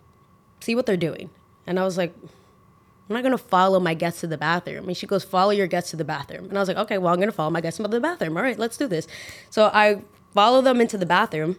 see 0.62 0.74
what 0.74 0.86
they're 0.86 0.98
doing. 0.98 1.30
And 1.68 1.80
I 1.80 1.84
was 1.84 1.98
like, 1.98 2.14
I'm 2.24 3.16
not 3.16 3.24
gonna 3.24 3.38
follow 3.38 3.80
my 3.80 3.94
guests 3.94 4.22
to 4.22 4.28
the 4.28 4.38
bathroom. 4.38 4.88
And 4.88 4.96
she 4.96 5.06
goes, 5.06 5.24
follow 5.24 5.52
your 5.52 5.68
guests 5.68 5.92
to 5.92 5.98
the 5.98 6.06
bathroom. 6.06 6.46
And 6.46 6.58
I 6.58 6.62
was 6.62 6.68
like, 6.68 6.78
okay, 6.78 6.98
well, 6.98 7.14
I'm 7.14 7.20
gonna 7.20 7.32
follow 7.32 7.50
my 7.50 7.62
guests 7.62 7.78
to 7.78 7.88
the 7.88 8.00
bathroom. 8.00 8.38
All 8.38 8.44
right, 8.44 8.58
let's 8.58 8.78
do 8.78 8.88
this. 8.88 9.08
So 9.50 9.70
I 9.74 10.02
follow 10.34 10.62
them 10.62 10.80
into 10.80 10.98
the 10.98 11.06
bathroom 11.06 11.58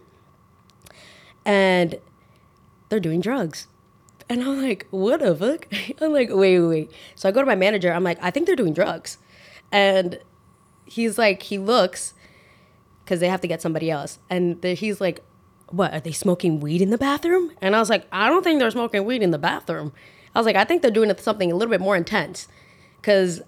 and 1.45 1.99
they're 2.89 2.99
doing 2.99 3.21
drugs. 3.21 3.67
And 4.29 4.43
I'm 4.43 4.61
like, 4.61 4.87
what 4.91 5.19
the 5.19 5.35
fuck? 5.35 5.67
I'm 6.01 6.13
like, 6.13 6.29
wait, 6.29 6.59
wait, 6.59 6.67
wait. 6.67 6.91
So 7.15 7.27
I 7.27 7.31
go 7.31 7.41
to 7.41 7.45
my 7.45 7.55
manager. 7.55 7.91
I'm 7.91 8.03
like, 8.03 8.17
I 8.21 8.31
think 8.31 8.45
they're 8.45 8.55
doing 8.55 8.73
drugs. 8.73 9.17
And 9.71 10.19
he's 10.85 11.17
like, 11.17 11.43
he 11.43 11.57
looks 11.57 12.13
because 13.03 13.19
they 13.19 13.29
have 13.29 13.41
to 13.41 13.47
get 13.47 13.61
somebody 13.61 13.89
else. 13.89 14.19
And 14.29 14.63
he's 14.63 15.01
like, 15.01 15.23
what, 15.67 15.93
are 15.93 15.99
they 15.99 16.11
smoking 16.11 16.59
weed 16.59 16.81
in 16.81 16.89
the 16.89 16.97
bathroom? 16.97 17.51
And 17.61 17.75
I 17.75 17.79
was 17.79 17.89
like, 17.89 18.05
I 18.11 18.29
don't 18.29 18.43
think 18.43 18.59
they're 18.59 18.71
smoking 18.71 19.05
weed 19.05 19.21
in 19.23 19.31
the 19.31 19.37
bathroom. 19.37 19.93
I 20.35 20.39
was 20.39 20.45
like, 20.45 20.55
I 20.55 20.65
think 20.65 20.81
they're 20.81 20.91
doing 20.91 21.13
something 21.17 21.51
a 21.51 21.55
little 21.55 21.71
bit 21.71 21.81
more 21.81 21.95
intense 21.95 22.47
because 22.97 23.41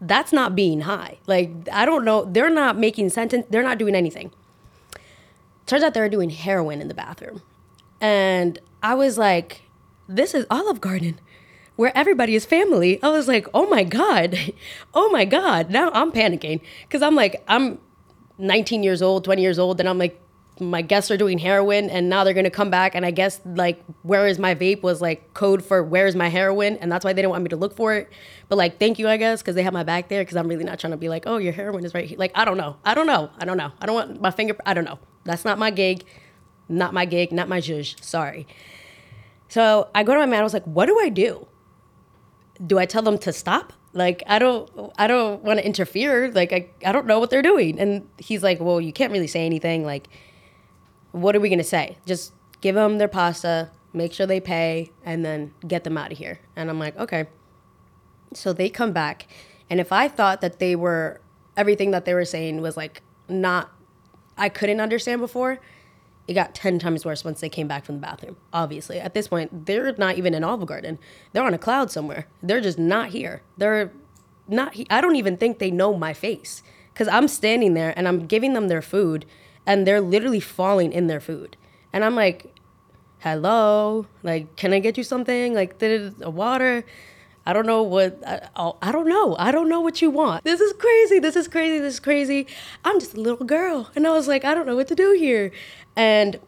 that's 0.00 0.32
not 0.32 0.54
being 0.54 0.82
high. 0.82 1.18
Like, 1.26 1.50
I 1.72 1.86
don't 1.86 2.04
know. 2.04 2.24
They're 2.24 2.50
not 2.50 2.76
making 2.76 3.10
sentence. 3.10 3.46
They're 3.48 3.62
not 3.62 3.78
doing 3.78 3.94
anything. 3.94 4.32
Turns 5.66 5.82
out 5.82 5.94
they 5.94 6.00
were 6.00 6.08
doing 6.08 6.30
heroin 6.30 6.80
in 6.80 6.88
the 6.88 6.94
bathroom. 6.94 7.40
And 8.00 8.58
I 8.82 8.94
was 8.94 9.16
like, 9.16 9.62
this 10.08 10.34
is 10.34 10.44
Olive 10.50 10.80
Garden 10.80 11.18
where 11.76 11.96
everybody 11.96 12.34
is 12.34 12.44
family. 12.44 13.02
I 13.02 13.08
was 13.08 13.28
like, 13.28 13.46
oh 13.54 13.66
my 13.66 13.84
God. 13.84 14.38
Oh 14.96 15.10
my 15.10 15.24
God. 15.24 15.70
Now 15.70 15.90
I'm 15.92 16.12
panicking 16.12 16.60
because 16.82 17.02
I'm 17.02 17.16
like, 17.16 17.42
I'm 17.48 17.78
19 18.38 18.84
years 18.84 19.02
old, 19.02 19.24
20 19.24 19.42
years 19.42 19.58
old, 19.58 19.80
and 19.80 19.88
I'm 19.88 19.98
like, 19.98 20.20
my 20.60 20.82
guests 20.82 21.10
are 21.10 21.16
doing 21.16 21.38
heroin 21.38 21.90
and 21.90 22.08
now 22.08 22.22
they're 22.22 22.32
gonna 22.32 22.48
come 22.48 22.70
back 22.70 22.94
and 22.94 23.04
I 23.04 23.10
guess 23.10 23.40
like 23.44 23.82
where 24.02 24.28
is 24.28 24.38
my 24.38 24.54
vape 24.54 24.82
was 24.82 25.02
like 25.02 25.34
code 25.34 25.64
for 25.64 25.82
where 25.82 26.06
is 26.06 26.14
my 26.14 26.28
heroin 26.28 26.76
and 26.76 26.92
that's 26.92 27.04
why 27.04 27.12
they 27.12 27.22
didn't 27.22 27.32
want 27.32 27.42
me 27.42 27.48
to 27.48 27.56
look 27.56 27.74
for 27.74 27.92
it. 27.94 28.08
But 28.48 28.56
like 28.56 28.78
thank 28.78 29.00
you 29.00 29.08
I 29.08 29.16
guess 29.16 29.42
because 29.42 29.56
they 29.56 29.64
have 29.64 29.72
my 29.72 29.82
back 29.82 30.08
there 30.08 30.22
because 30.22 30.36
I'm 30.36 30.46
really 30.46 30.62
not 30.62 30.78
trying 30.78 30.92
to 30.92 30.96
be 30.96 31.08
like 31.08 31.24
oh 31.26 31.38
your 31.38 31.52
heroin 31.52 31.84
is 31.84 31.92
right 31.92 32.04
here. 32.04 32.16
Like 32.16 32.30
I 32.36 32.44
don't 32.44 32.56
know 32.56 32.76
I 32.84 32.94
don't 32.94 33.08
know 33.08 33.30
I 33.38 33.44
don't 33.44 33.56
know 33.56 33.72
I 33.80 33.86
don't 33.86 33.96
want 33.96 34.20
my 34.20 34.30
finger 34.30 34.56
I 34.64 34.74
don't 34.74 34.84
know 34.84 35.00
that's 35.24 35.44
not 35.44 35.58
my 35.58 35.70
gig, 35.70 36.04
not 36.68 36.94
my 36.94 37.04
gig, 37.04 37.32
not 37.32 37.48
my 37.48 37.60
zhuzh. 37.60 38.02
Sorry. 38.04 38.46
So 39.48 39.88
I 39.94 40.04
go 40.04 40.12
to 40.14 40.20
my 40.20 40.26
man. 40.26 40.40
I 40.40 40.42
was 40.44 40.54
like, 40.54 40.64
what 40.64 40.86
do 40.86 40.98
I 41.00 41.08
do? 41.08 41.46
Do 42.64 42.78
I 42.78 42.86
tell 42.86 43.02
them 43.02 43.18
to 43.18 43.32
stop? 43.32 43.72
Like 43.92 44.22
I 44.26 44.38
don't 44.38 44.92
I 44.98 45.06
don't 45.06 45.42
want 45.42 45.58
to 45.60 45.66
interfere. 45.66 46.30
Like 46.32 46.52
I, 46.52 46.68
I 46.84 46.92
don't 46.92 47.06
know 47.06 47.18
what 47.18 47.30
they're 47.30 47.42
doing. 47.42 47.78
And 47.78 48.08
he's 48.18 48.42
like, 48.42 48.60
well, 48.60 48.80
you 48.80 48.92
can't 48.92 49.12
really 49.12 49.28
say 49.28 49.46
anything. 49.46 49.84
Like, 49.84 50.08
what 51.12 51.36
are 51.36 51.40
we 51.40 51.48
gonna 51.48 51.62
say? 51.64 51.96
Just 52.04 52.32
give 52.60 52.74
them 52.74 52.98
their 52.98 53.08
pasta, 53.08 53.70
make 53.92 54.12
sure 54.12 54.26
they 54.26 54.40
pay, 54.40 54.90
and 55.04 55.24
then 55.24 55.54
get 55.66 55.84
them 55.84 55.96
out 55.96 56.10
of 56.10 56.18
here. 56.18 56.40
And 56.56 56.68
I'm 56.70 56.78
like, 56.78 56.96
okay. 56.96 57.26
So 58.34 58.52
they 58.52 58.68
come 58.68 58.92
back, 58.92 59.28
and 59.70 59.78
if 59.78 59.92
I 59.92 60.08
thought 60.08 60.40
that 60.40 60.58
they 60.58 60.74
were 60.74 61.20
everything 61.56 61.92
that 61.92 62.04
they 62.04 62.14
were 62.14 62.24
saying 62.24 62.60
was 62.60 62.76
like 62.76 63.02
not 63.28 63.70
I 64.36 64.48
couldn't 64.48 64.80
understand 64.80 65.20
before, 65.20 65.60
it 66.26 66.34
got 66.34 66.54
10 66.54 66.78
times 66.78 67.04
worse 67.04 67.24
once 67.24 67.40
they 67.40 67.48
came 67.48 67.68
back 67.68 67.84
from 67.84 67.96
the 67.96 68.00
bathroom. 68.00 68.36
Obviously, 68.52 68.98
at 68.98 69.14
this 69.14 69.28
point, 69.28 69.66
they're 69.66 69.94
not 69.96 70.16
even 70.16 70.32
in 70.34 70.42
Olive 70.42 70.66
Garden. 70.66 70.98
They're 71.32 71.44
on 71.44 71.54
a 71.54 71.58
cloud 71.58 71.90
somewhere. 71.90 72.26
They're 72.42 72.60
just 72.62 72.78
not 72.78 73.10
here. 73.10 73.42
They're 73.58 73.92
not, 74.48 74.74
he- 74.74 74.86
I 74.90 75.00
don't 75.00 75.16
even 75.16 75.36
think 75.36 75.58
they 75.58 75.70
know 75.70 75.94
my 75.94 76.14
face 76.14 76.62
because 76.92 77.08
I'm 77.08 77.28
standing 77.28 77.74
there 77.74 77.92
and 77.96 78.08
I'm 78.08 78.26
giving 78.26 78.54
them 78.54 78.68
their 78.68 78.82
food 78.82 79.26
and 79.66 79.86
they're 79.86 80.00
literally 80.00 80.40
falling 80.40 80.92
in 80.92 81.06
their 81.08 81.20
food. 81.20 81.56
And 81.92 82.04
I'm 82.04 82.14
like, 82.14 82.54
hello, 83.20 84.06
like, 84.22 84.56
can 84.56 84.72
I 84.72 84.78
get 84.78 84.96
you 84.98 85.04
something? 85.04 85.54
Like, 85.54 85.78
did 85.78 86.14
a 86.22 86.30
water? 86.30 86.84
I 87.46 87.52
don't 87.52 87.66
know 87.66 87.82
what 87.82 88.22
I, 88.26 88.48
oh, 88.56 88.76
I 88.80 88.90
don't 88.90 89.08
know. 89.08 89.36
I 89.38 89.50
don't 89.50 89.68
know 89.68 89.80
what 89.80 90.00
you 90.00 90.10
want. 90.10 90.44
This 90.44 90.60
is 90.60 90.72
crazy. 90.72 91.18
This 91.18 91.36
is 91.36 91.46
crazy. 91.46 91.78
This 91.78 91.94
is 91.94 92.00
crazy. 92.00 92.46
I'm 92.84 92.98
just 92.98 93.14
a 93.14 93.20
little 93.20 93.44
girl, 93.44 93.90
and 93.94 94.06
I 94.06 94.12
was 94.12 94.26
like, 94.28 94.44
I 94.44 94.54
don't 94.54 94.66
know 94.66 94.76
what 94.76 94.88
to 94.88 94.94
do 94.94 95.12
here. 95.12 95.52
And 95.94 96.40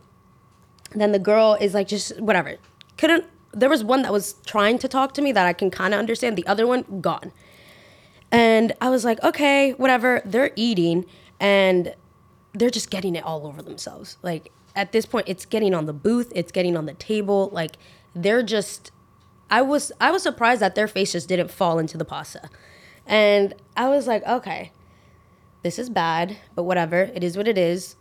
then 0.94 1.12
the 1.12 1.18
girl 1.18 1.56
is 1.60 1.74
like, 1.74 1.88
just 1.88 2.18
whatever. 2.20 2.56
Couldn't. 2.96 3.24
There 3.52 3.68
was 3.68 3.84
one 3.84 4.02
that 4.02 4.12
was 4.12 4.34
trying 4.46 4.78
to 4.78 4.88
talk 4.88 5.14
to 5.14 5.22
me 5.22 5.32
that 5.32 5.46
I 5.46 5.52
can 5.52 5.70
kind 5.70 5.94
of 5.94 6.00
understand. 6.00 6.36
The 6.36 6.46
other 6.46 6.66
one 6.66 7.00
gone. 7.00 7.32
And 8.30 8.72
I 8.80 8.88
was 8.90 9.04
like, 9.04 9.22
okay, 9.22 9.72
whatever. 9.72 10.22
They're 10.24 10.50
eating, 10.56 11.04
and 11.38 11.94
they're 12.54 12.70
just 12.70 12.90
getting 12.90 13.16
it 13.16 13.24
all 13.24 13.46
over 13.46 13.60
themselves. 13.60 14.16
Like 14.22 14.50
at 14.74 14.92
this 14.92 15.04
point, 15.04 15.28
it's 15.28 15.44
getting 15.44 15.74
on 15.74 15.86
the 15.86 15.92
booth. 15.92 16.32
It's 16.34 16.52
getting 16.52 16.76
on 16.76 16.86
the 16.86 16.94
table. 16.94 17.50
Like 17.52 17.76
they're 18.14 18.42
just 18.42 18.92
I 19.50 19.62
was 19.62 19.92
I 20.00 20.10
was 20.10 20.22
surprised 20.22 20.60
that 20.60 20.74
their 20.74 20.88
face 20.88 21.12
just 21.12 21.28
didn't 21.28 21.50
fall 21.50 21.78
into 21.78 21.96
the 21.96 22.04
pasta. 22.04 22.50
And 23.06 23.54
I 23.76 23.88
was 23.88 24.06
like, 24.06 24.24
okay, 24.26 24.72
this 25.62 25.78
is 25.78 25.88
bad, 25.88 26.36
but 26.54 26.64
whatever. 26.64 27.10
It 27.14 27.22
is 27.22 27.36
what 27.36 27.46
it 27.46 27.56
is. 27.56 27.96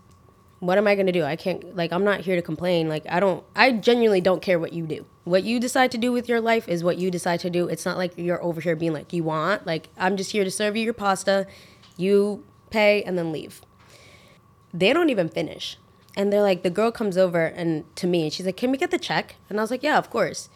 What 0.59 0.77
am 0.77 0.87
I 0.87 0.95
gonna 0.95 1.11
do? 1.11 1.23
I 1.23 1.35
can't 1.35 1.75
like 1.75 1.91
I'm 1.91 2.03
not 2.03 2.21
here 2.21 2.35
to 2.35 2.41
complain. 2.41 2.89
Like 2.89 3.05
I 3.09 3.19
don't 3.19 3.43
I 3.55 3.71
genuinely 3.71 4.21
don't 4.21 4.41
care 4.41 4.59
what 4.59 4.73
you 4.73 4.85
do. 4.87 5.05
What 5.23 5.43
you 5.43 5.59
decide 5.59 5.91
to 5.91 5.97
do 5.97 6.11
with 6.11 6.27
your 6.27 6.41
life 6.41 6.67
is 6.67 6.83
what 6.83 6.97
you 6.97 7.11
decide 7.11 7.39
to 7.41 7.49
do. 7.49 7.67
It's 7.67 7.85
not 7.85 7.97
like 7.97 8.13
you're 8.17 8.43
over 8.43 8.61
here 8.61 8.75
being 8.75 8.93
like, 8.93 9.13
you 9.13 9.23
want. 9.23 9.67
Like 9.67 9.89
I'm 9.97 10.17
just 10.17 10.31
here 10.31 10.43
to 10.43 10.51
serve 10.51 10.75
you 10.75 10.83
your 10.83 10.93
pasta. 10.93 11.45
You 11.97 12.43
pay 12.71 13.03
and 13.03 13.17
then 13.17 13.31
leave. 13.31 13.61
They 14.73 14.91
don't 14.93 15.09
even 15.09 15.29
finish. 15.29 15.77
And 16.17 16.31
they're 16.31 16.41
like, 16.41 16.63
the 16.63 16.69
girl 16.69 16.91
comes 16.91 17.17
over 17.17 17.45
and 17.45 17.83
to 17.97 18.07
me 18.07 18.23
and 18.23 18.33
she's 18.33 18.45
like, 18.45 18.57
Can 18.57 18.71
we 18.71 18.77
get 18.77 18.91
the 18.91 18.99
check? 18.99 19.35
And 19.49 19.59
I 19.59 19.63
was 19.63 19.71
like, 19.71 19.83
Yeah, 19.83 19.97
of 19.97 20.09
course. 20.09 20.49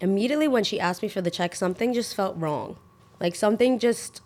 Immediately 0.00 0.48
when 0.48 0.64
she 0.64 0.78
asked 0.78 1.02
me 1.02 1.08
for 1.08 1.20
the 1.20 1.30
check, 1.30 1.54
something 1.54 1.92
just 1.92 2.14
felt 2.14 2.36
wrong. 2.36 2.76
Like 3.20 3.34
something 3.34 3.78
just 3.78 4.20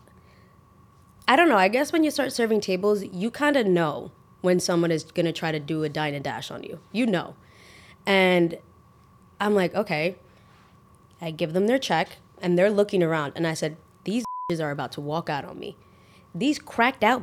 I 1.28 1.36
don't 1.36 1.48
know. 1.48 1.56
I 1.56 1.68
guess 1.68 1.92
when 1.92 2.02
you 2.02 2.10
start 2.10 2.32
serving 2.32 2.60
tables, 2.60 3.04
you 3.04 3.30
kind 3.30 3.56
of 3.56 3.64
know 3.64 4.10
when 4.40 4.58
someone 4.58 4.90
is 4.90 5.04
going 5.04 5.26
to 5.26 5.32
try 5.32 5.52
to 5.52 5.60
do 5.60 5.84
a 5.84 5.88
dine 5.88 6.12
and 6.12 6.24
dash 6.24 6.50
on 6.50 6.64
you. 6.64 6.80
You 6.90 7.06
know. 7.06 7.36
And 8.04 8.58
I'm 9.40 9.54
like, 9.54 9.74
okay. 9.74 10.16
I 11.20 11.30
give 11.30 11.52
them 11.52 11.66
their 11.68 11.78
check 11.78 12.16
and 12.42 12.58
they're 12.58 12.70
looking 12.70 13.02
around. 13.02 13.34
And 13.36 13.46
I 13.46 13.54
said, 13.54 13.76
these 14.04 14.24
are 14.60 14.70
about 14.72 14.90
to 14.92 15.00
walk 15.00 15.30
out 15.30 15.44
on 15.44 15.58
me. 15.58 15.76
These 16.34 16.58
cracked 16.58 17.04
out 17.04 17.22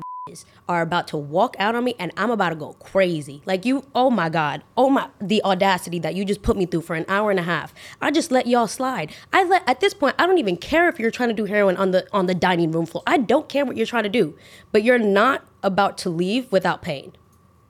are 0.68 0.82
about 0.82 1.08
to 1.10 1.18
walk 1.18 1.56
out 1.60 1.76
on 1.76 1.84
me 1.84 1.96
and 2.00 2.12
I'm 2.18 2.32
about 2.32 2.50
to 2.50 2.56
go 2.56 2.74
crazy. 2.74 3.42
Like 3.46 3.66
you, 3.66 3.86
oh 3.96 4.10
my 4.10 4.30
God. 4.30 4.64
Oh 4.76 4.90
my 4.90 5.10
the 5.22 5.44
audacity 5.44 6.00
that 6.00 6.16
you 6.16 6.26
just 6.26 6.42
put 6.42 6.58
me 6.58 6.66
through 6.66 6.82
for 6.82 6.96
an 6.96 7.06
hour 7.08 7.32
and 7.32 7.40
a 7.40 7.44
half. 7.44 7.74
I 8.02 8.12
just 8.12 8.32
let 8.32 8.48
y'all 8.48 8.68
slide. 8.68 9.14
I 9.32 9.44
let 9.44 9.68
at 9.68 9.80
this 9.80 9.94
point, 9.94 10.16
I 10.20 10.26
don't 10.26 10.38
even 10.38 10.58
care 10.58 10.90
if 10.90 11.00
you're 11.00 11.12
trying 11.12 11.30
to 11.30 11.36
do 11.36 11.46
heroin 11.46 11.78
on 11.78 11.92
the 11.92 12.08
on 12.12 12.26
the 12.26 12.36
dining 12.36 12.72
room 12.72 12.86
floor. 12.86 13.04
I 13.08 13.18
don't 13.18 13.48
care 13.48 13.66
what 13.66 13.78
you're 13.78 13.86
trying 13.86 14.04
to 14.04 14.10
do. 14.10 14.38
But 14.72 14.84
you're 14.84 15.00
not 15.00 15.46
about 15.64 15.98
to 16.00 16.10
leave 16.10 16.52
without 16.52 16.82
paying. 16.82 17.14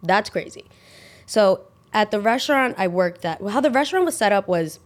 That's 0.04 0.30
crazy. 0.30 0.66
So 1.26 1.68
at 1.94 2.12
the 2.12 2.20
restaurant 2.20 2.76
I 2.78 2.88
worked 2.88 3.26
at, 3.26 3.42
how 3.42 3.62
the 3.62 3.72
restaurant 3.72 4.06
was 4.06 4.18
set 4.18 4.32
up 4.32 4.48
was 4.48 4.80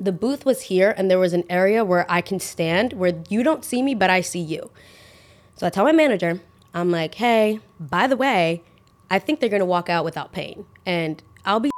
the 0.00 0.12
booth 0.12 0.44
was 0.44 0.62
here 0.62 0.94
and 0.96 1.10
there 1.10 1.18
was 1.18 1.32
an 1.32 1.44
area 1.48 1.84
where 1.84 2.10
I 2.10 2.20
can 2.20 2.40
stand 2.40 2.92
where 2.94 3.22
you 3.28 3.42
don't 3.42 3.64
see 3.64 3.82
me, 3.82 3.94
but 3.94 4.10
I 4.10 4.20
see 4.20 4.40
you. 4.40 4.70
So 5.54 5.66
I 5.66 5.70
tell 5.70 5.84
my 5.84 5.92
manager, 5.92 6.40
I'm 6.74 6.90
like, 6.90 7.16
hey, 7.16 7.60
by 7.78 8.06
the 8.06 8.16
way, 8.16 8.62
I 9.10 9.18
think 9.18 9.40
they're 9.40 9.48
gonna 9.48 9.64
walk 9.64 9.88
out 9.88 10.04
without 10.04 10.32
paying. 10.32 10.66
And 10.86 11.22
I'll 11.44 11.60
be 11.60 11.70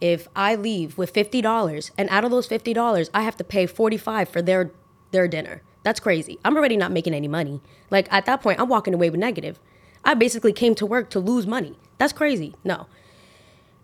if 0.00 0.26
I 0.34 0.54
leave 0.54 0.96
with 0.96 1.10
fifty 1.10 1.42
dollars 1.42 1.90
and 1.98 2.08
out 2.08 2.24
of 2.24 2.30
those 2.30 2.46
fifty 2.46 2.72
dollars 2.72 3.10
I 3.12 3.22
have 3.22 3.36
to 3.36 3.44
pay 3.44 3.66
forty 3.66 3.98
five 3.98 4.28
for 4.28 4.40
their 4.40 4.70
their 5.10 5.28
dinner. 5.28 5.62
That's 5.82 6.00
crazy. 6.00 6.38
I'm 6.44 6.56
already 6.56 6.78
not 6.78 6.92
making 6.92 7.12
any 7.12 7.28
money. 7.28 7.60
Like 7.90 8.10
at 8.12 8.24
that 8.24 8.40
point, 8.42 8.58
I'm 8.58 8.68
walking 8.68 8.94
away 8.94 9.10
with 9.10 9.20
negative. 9.20 9.60
I 10.04 10.14
basically 10.14 10.52
came 10.52 10.74
to 10.76 10.86
work 10.86 11.10
to 11.10 11.20
lose 11.20 11.46
money. 11.46 11.78
That's 11.98 12.12
crazy. 12.12 12.54
No. 12.64 12.86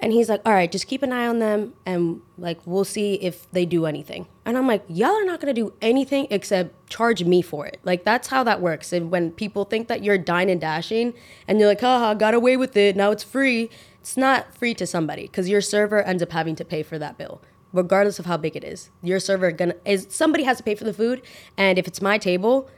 And 0.02 0.12
he's 0.12 0.30
like, 0.30 0.40
all 0.46 0.52
right, 0.52 0.70
just 0.72 0.86
keep 0.86 1.02
an 1.02 1.12
eye 1.12 1.26
on 1.26 1.40
them 1.40 1.74
and 1.84 2.22
like 2.38 2.58
we'll 2.66 2.84
see 2.86 3.14
if 3.14 3.50
they 3.50 3.66
do 3.66 3.84
anything. 3.84 4.26
And 4.46 4.56
I'm 4.56 4.66
like, 4.66 4.82
y'all 4.88 5.10
are 5.10 5.24
not 5.24 5.40
gonna 5.40 5.52
do 5.52 5.74
anything 5.82 6.26
except 6.30 6.88
charge 6.88 7.22
me 7.22 7.42
for 7.42 7.66
it. 7.66 7.78
Like 7.84 8.04
that's 8.04 8.28
how 8.28 8.42
that 8.44 8.62
works. 8.62 8.92
And 8.92 9.10
when 9.10 9.30
people 9.30 9.66
think 9.66 9.88
that 9.88 10.02
you're 10.02 10.16
dine 10.16 10.48
and 10.48 10.60
dashing 10.60 11.12
and 11.46 11.58
you're 11.58 11.68
like, 11.68 11.82
haha, 11.82 12.14
got 12.14 12.32
away 12.32 12.56
with 12.56 12.76
it, 12.76 12.96
now 12.96 13.10
it's 13.10 13.22
free. 13.22 13.68
It's 14.00 14.16
not 14.16 14.54
free 14.54 14.74
to 14.74 14.86
somebody 14.86 15.22
because 15.22 15.50
your 15.50 15.60
server 15.60 16.02
ends 16.02 16.22
up 16.22 16.32
having 16.32 16.56
to 16.56 16.64
pay 16.64 16.82
for 16.82 16.98
that 16.98 17.18
bill, 17.18 17.42
regardless 17.74 18.18
of 18.18 18.24
how 18.24 18.38
big 18.38 18.56
it 18.56 18.64
is. 18.64 18.90
Your 19.02 19.20
server 19.20 19.52
gonna 19.52 19.74
is 19.84 20.06
somebody 20.08 20.44
has 20.44 20.56
to 20.56 20.62
pay 20.62 20.74
for 20.74 20.84
the 20.84 20.94
food, 20.94 21.20
and 21.58 21.78
if 21.78 21.86
it's 21.86 22.00
my 22.00 22.16
table, 22.16 22.70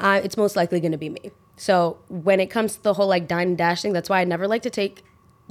uh, 0.00 0.22
it's 0.24 0.38
most 0.38 0.56
likely 0.56 0.80
gonna 0.80 0.96
be 0.96 1.10
me. 1.10 1.30
So 1.58 1.98
when 2.08 2.40
it 2.40 2.46
comes 2.46 2.76
to 2.76 2.82
the 2.82 2.94
whole 2.94 3.08
like 3.08 3.28
dine 3.28 3.48
and 3.48 3.58
dash 3.58 3.82
thing, 3.82 3.92
that's 3.92 4.08
why 4.08 4.20
I 4.20 4.24
never 4.24 4.48
like 4.48 4.62
to 4.62 4.70
take 4.70 5.02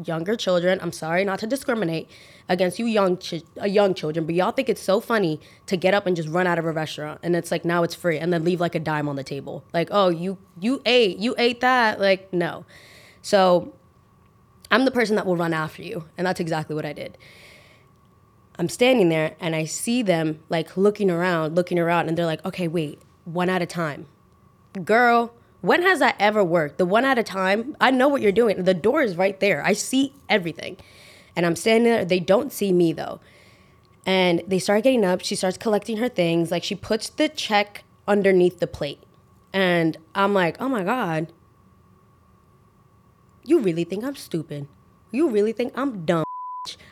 younger 0.03 0.35
children. 0.35 0.79
I'm 0.81 0.91
sorry 0.91 1.23
not 1.23 1.39
to 1.39 1.47
discriminate 1.47 2.09
against 2.49 2.79
you 2.79 2.85
young 2.85 3.19
uh, 3.61 3.65
young 3.65 3.93
children, 3.93 4.25
but 4.25 4.35
y'all 4.35 4.51
think 4.51 4.69
it's 4.69 4.81
so 4.81 4.99
funny 4.99 5.39
to 5.65 5.77
get 5.77 5.93
up 5.93 6.05
and 6.05 6.15
just 6.15 6.29
run 6.29 6.47
out 6.47 6.59
of 6.59 6.65
a 6.65 6.71
restaurant 6.71 7.19
and 7.23 7.35
it's 7.35 7.51
like 7.51 7.65
now 7.65 7.83
it's 7.83 7.95
free 7.95 8.17
and 8.17 8.31
then 8.31 8.43
leave 8.43 8.59
like 8.59 8.75
a 8.75 8.79
dime 8.79 9.09
on 9.09 9.15
the 9.15 9.23
table. 9.23 9.63
Like, 9.73 9.89
"Oh, 9.91 10.09
you 10.09 10.37
you 10.59 10.81
ate, 10.85 11.17
you 11.17 11.35
ate 11.37 11.61
that." 11.61 11.99
Like, 11.99 12.31
no. 12.33 12.65
So 13.21 13.73
I'm 14.71 14.85
the 14.85 14.91
person 14.91 15.15
that 15.15 15.25
will 15.25 15.37
run 15.37 15.53
after 15.53 15.81
you, 15.81 16.05
and 16.17 16.27
that's 16.27 16.39
exactly 16.39 16.75
what 16.75 16.85
I 16.85 16.93
did. 16.93 17.17
I'm 18.59 18.69
standing 18.69 19.09
there 19.09 19.35
and 19.39 19.55
I 19.55 19.65
see 19.65 20.01
them 20.01 20.39
like 20.49 20.77
looking 20.77 21.11
around, 21.11 21.55
looking 21.55 21.77
around 21.77 22.07
and 22.07 22.17
they're 22.17 22.25
like, 22.25 22.43
"Okay, 22.45 22.67
wait, 22.67 22.99
one 23.25 23.49
at 23.49 23.61
a 23.61 23.65
time." 23.65 24.07
Girl, 24.83 25.33
when 25.61 25.81
has 25.81 25.99
that 25.99 26.15
ever 26.19 26.43
worked? 26.43 26.77
The 26.77 26.85
one 26.85 27.05
at 27.05 27.17
a 27.17 27.23
time, 27.23 27.75
I 27.81 27.91
know 27.91 28.07
what 28.07 28.21
you're 28.21 28.31
doing. 28.31 28.63
The 28.63 28.73
door 28.73 29.01
is 29.01 29.15
right 29.17 29.39
there. 29.39 29.63
I 29.65 29.73
see 29.73 30.13
everything. 30.29 30.77
And 31.35 31.45
I'm 31.45 31.55
standing 31.55 31.91
there. 31.91 32.05
They 32.05 32.19
don't 32.19 32.51
see 32.51 32.71
me 32.71 32.93
though. 32.93 33.19
And 34.05 34.41
they 34.47 34.59
start 34.59 34.83
getting 34.83 35.03
up. 35.03 35.21
She 35.21 35.35
starts 35.35 35.57
collecting 35.57 35.97
her 35.97 36.09
things. 36.09 36.51
Like 36.51 36.63
she 36.63 36.75
puts 36.75 37.09
the 37.09 37.29
check 37.29 37.83
underneath 38.07 38.59
the 38.59 38.67
plate. 38.67 39.03
And 39.51 39.97
I'm 40.15 40.33
like, 40.33 40.57
oh 40.59 40.69
my 40.69 40.83
God. 40.83 41.31
You 43.43 43.59
really 43.59 43.83
think 43.83 44.03
I'm 44.03 44.15
stupid? 44.15 44.67
You 45.11 45.29
really 45.29 45.53
think 45.53 45.73
I'm 45.75 46.05
dumb? 46.05 46.23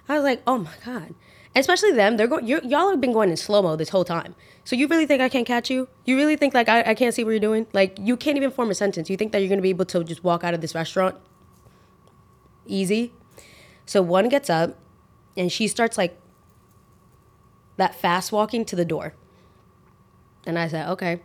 I 0.07 0.15
was 0.15 0.24
like, 0.24 0.41
oh 0.48 0.57
my 0.57 0.74
God 0.86 1.15
especially 1.55 1.91
them. 1.91 2.17
They're 2.17 2.27
going. 2.27 2.45
Y'all 2.47 2.89
have 2.89 3.01
been 3.01 3.13
going 3.13 3.29
in 3.29 3.38
slow 3.38 3.62
mo 3.62 3.75
this 3.75 3.89
whole 3.89 4.05
time. 4.05 4.35
So 4.63 4.75
you 4.75 4.88
really 4.88 5.05
think 5.05 5.21
I 5.21 5.29
can't 5.29 5.47
catch 5.47 5.69
you? 5.69 5.88
You 6.05 6.17
really 6.17 6.35
think 6.35 6.53
like 6.53 6.69
I, 6.69 6.81
I 6.81 6.93
can't 6.95 7.13
see 7.13 7.24
what 7.24 7.31
you're 7.31 7.39
doing? 7.39 7.67
Like 7.74 7.97
you 8.00 8.17
can't 8.17 8.38
even 8.38 8.51
form 8.51 8.69
a 8.69 8.75
sentence. 8.75 9.09
You 9.09 9.17
think 9.17 9.31
that 9.31 9.39
you're 9.39 9.50
gonna 9.50 9.62
be 9.62 9.69
able 9.69 9.85
to 9.85 10.03
just 10.03 10.24
walk 10.24 10.43
out 10.43 10.53
of 10.53 10.62
this 10.62 10.75
restaurant 10.75 11.15
easy? 12.65 13.13
So 13.85 14.01
one 14.01 14.29
gets 14.29 14.50
up, 14.50 14.77
and 15.38 15.51
she 15.51 15.67
starts 15.67 15.97
like 15.97 16.19
that 17.77 17.95
fast 17.95 18.31
walking 18.31 18.65
to 18.65 18.75
the 18.75 18.85
door. 18.85 19.13
And 20.45 20.57
I 20.59 20.67
said, 20.67 20.89
okay, 20.89 21.21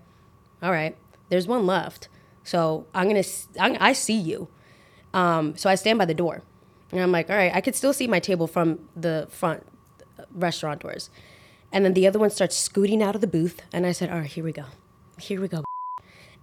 all 0.62 0.70
right. 0.70 0.96
There's 1.28 1.46
one 1.46 1.66
left. 1.66 2.08
So 2.44 2.86
I'm 2.94 3.08
gonna. 3.08 3.24
I'm, 3.58 3.76
I 3.80 3.92
see 3.92 4.18
you. 4.18 4.48
Um, 5.12 5.56
so 5.56 5.68
I 5.68 5.74
stand 5.74 5.98
by 5.98 6.04
the 6.04 6.14
door. 6.14 6.42
And 6.92 7.00
I'm 7.00 7.12
like, 7.12 7.30
all 7.30 7.36
right, 7.36 7.54
I 7.54 7.60
could 7.60 7.76
still 7.76 7.92
see 7.92 8.08
my 8.08 8.18
table 8.18 8.48
from 8.48 8.88
the 8.96 9.28
front 9.30 9.64
restaurateurs. 10.32 11.10
And 11.72 11.84
then 11.84 11.94
the 11.94 12.06
other 12.06 12.18
one 12.18 12.30
starts 12.30 12.56
scooting 12.56 13.02
out 13.02 13.14
of 13.14 13.20
the 13.20 13.26
booth. 13.26 13.62
And 13.72 13.86
I 13.86 13.92
said, 13.92 14.10
all 14.10 14.18
right, 14.18 14.30
here 14.30 14.44
we 14.44 14.52
go. 14.52 14.64
Here 15.18 15.40
we 15.40 15.48
go. 15.48 15.64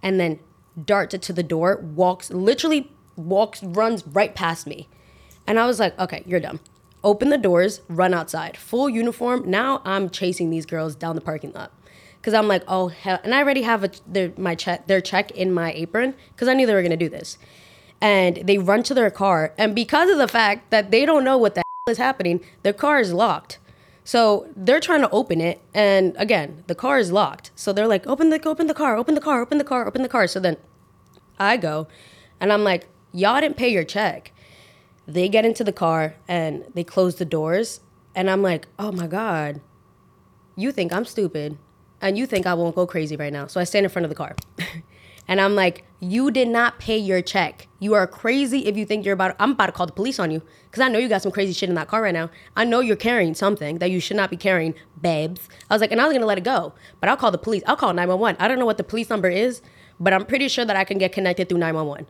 And 0.02 0.18
then 0.18 0.38
darts 0.84 1.14
it 1.14 1.22
to 1.22 1.32
the 1.32 1.42
door, 1.42 1.76
walks, 1.76 2.30
literally 2.30 2.92
walks, 3.16 3.62
runs 3.62 4.06
right 4.06 4.34
past 4.34 4.66
me. 4.66 4.88
And 5.46 5.58
I 5.58 5.66
was 5.66 5.80
like, 5.80 5.98
okay, 5.98 6.22
you're 6.26 6.40
done. 6.40 6.60
Open 7.02 7.30
the 7.30 7.38
doors, 7.38 7.80
run 7.88 8.14
outside. 8.14 8.56
Full 8.56 8.88
uniform. 8.88 9.48
Now 9.48 9.82
I'm 9.84 10.10
chasing 10.10 10.50
these 10.50 10.66
girls 10.66 10.94
down 10.94 11.14
the 11.14 11.20
parking 11.20 11.52
lot. 11.52 11.72
Cause 12.20 12.34
I'm 12.34 12.48
like, 12.48 12.64
oh 12.66 12.88
hell, 12.88 13.20
and 13.22 13.34
I 13.34 13.38
already 13.38 13.62
have 13.62 13.84
a, 13.84 13.90
their, 14.06 14.32
my 14.36 14.54
check, 14.54 14.88
their 14.88 15.00
check 15.00 15.30
in 15.30 15.52
my 15.52 15.72
apron, 15.72 16.14
cause 16.36 16.48
I 16.48 16.52
knew 16.52 16.66
they 16.66 16.74
were 16.74 16.82
gonna 16.82 16.96
do 16.96 17.08
this. 17.08 17.38
And 18.00 18.36
they 18.44 18.58
run 18.58 18.82
to 18.82 18.92
their 18.94 19.10
car, 19.10 19.54
and 19.56 19.74
because 19.74 20.10
of 20.10 20.18
the 20.18 20.28
fact 20.28 20.70
that 20.70 20.90
they 20.90 21.06
don't 21.06 21.24
know 21.24 21.38
what 21.38 21.54
the 21.54 21.60
hell 21.60 21.92
is 21.92 21.98
happening, 21.98 22.40
their 22.64 22.72
car 22.72 22.98
is 22.98 23.12
locked. 23.12 23.58
So 24.08 24.46
they're 24.56 24.80
trying 24.80 25.02
to 25.02 25.10
open 25.10 25.38
it, 25.38 25.60
and 25.74 26.16
again, 26.16 26.64
the 26.66 26.74
car 26.74 26.98
is 26.98 27.12
locked. 27.12 27.50
So 27.54 27.74
they're 27.74 27.86
like, 27.86 28.06
"Open 28.06 28.30
the, 28.30 28.40
open 28.48 28.66
the 28.66 28.72
car, 28.72 28.96
open 28.96 29.14
the 29.14 29.20
car, 29.20 29.42
open 29.42 29.58
the 29.58 29.64
car, 29.64 29.86
open 29.86 30.00
the 30.00 30.08
car." 30.08 30.26
So 30.26 30.40
then, 30.40 30.56
I 31.38 31.58
go, 31.58 31.88
and 32.40 32.50
I'm 32.50 32.64
like, 32.64 32.88
"Y'all 33.12 33.38
didn't 33.38 33.58
pay 33.58 33.68
your 33.68 33.84
check." 33.84 34.32
They 35.06 35.28
get 35.28 35.44
into 35.44 35.62
the 35.62 35.74
car 35.74 36.14
and 36.26 36.64
they 36.72 36.84
close 36.84 37.16
the 37.16 37.26
doors, 37.26 37.80
and 38.14 38.30
I'm 38.30 38.40
like, 38.40 38.66
"Oh 38.78 38.92
my 38.92 39.06
god, 39.06 39.60
you 40.56 40.72
think 40.72 40.90
I'm 40.90 41.04
stupid, 41.04 41.58
and 42.00 42.16
you 42.16 42.24
think 42.24 42.46
I 42.46 42.54
won't 42.54 42.76
go 42.76 42.86
crazy 42.86 43.14
right 43.14 43.30
now?" 43.30 43.46
So 43.46 43.60
I 43.60 43.64
stand 43.64 43.84
in 43.84 43.90
front 43.90 44.06
of 44.06 44.08
the 44.08 44.16
car. 44.16 44.34
And 45.28 45.40
I'm 45.40 45.54
like, 45.54 45.84
you 46.00 46.30
did 46.30 46.48
not 46.48 46.78
pay 46.78 46.96
your 46.96 47.20
check. 47.20 47.68
You 47.80 47.94
are 47.94 48.06
crazy 48.06 48.66
if 48.66 48.76
you 48.76 48.86
think 48.86 49.04
you're 49.04 49.14
about. 49.14 49.36
I'm 49.38 49.52
about 49.52 49.66
to 49.66 49.72
call 49.72 49.86
the 49.86 49.92
police 49.92 50.18
on 50.18 50.30
you 50.30 50.42
because 50.64 50.80
I 50.80 50.88
know 50.88 50.98
you 50.98 51.08
got 51.08 51.22
some 51.22 51.32
crazy 51.32 51.52
shit 51.52 51.68
in 51.68 51.74
that 51.74 51.88
car 51.88 52.02
right 52.02 52.14
now. 52.14 52.30
I 52.56 52.64
know 52.64 52.80
you're 52.80 52.96
carrying 52.96 53.34
something 53.34 53.78
that 53.78 53.90
you 53.90 54.00
should 54.00 54.16
not 54.16 54.30
be 54.30 54.36
carrying, 54.36 54.74
babes. 55.00 55.48
I 55.68 55.74
was 55.74 55.80
like, 55.80 55.92
and 55.92 56.00
I 56.00 56.06
was 56.06 56.14
gonna 56.14 56.26
let 56.26 56.38
it 56.38 56.44
go, 56.44 56.72
but 57.00 57.08
I'll 57.08 57.16
call 57.16 57.30
the 57.30 57.38
police. 57.38 57.62
I'll 57.66 57.76
call 57.76 57.92
911. 57.92 58.40
I 58.40 58.48
don't 58.48 58.58
know 58.58 58.66
what 58.66 58.78
the 58.78 58.84
police 58.84 59.10
number 59.10 59.28
is, 59.28 59.60
but 60.00 60.12
I'm 60.12 60.24
pretty 60.24 60.48
sure 60.48 60.64
that 60.64 60.76
I 60.76 60.84
can 60.84 60.98
get 60.98 61.12
connected 61.12 61.48
through 61.48 61.58
911. 61.58 62.06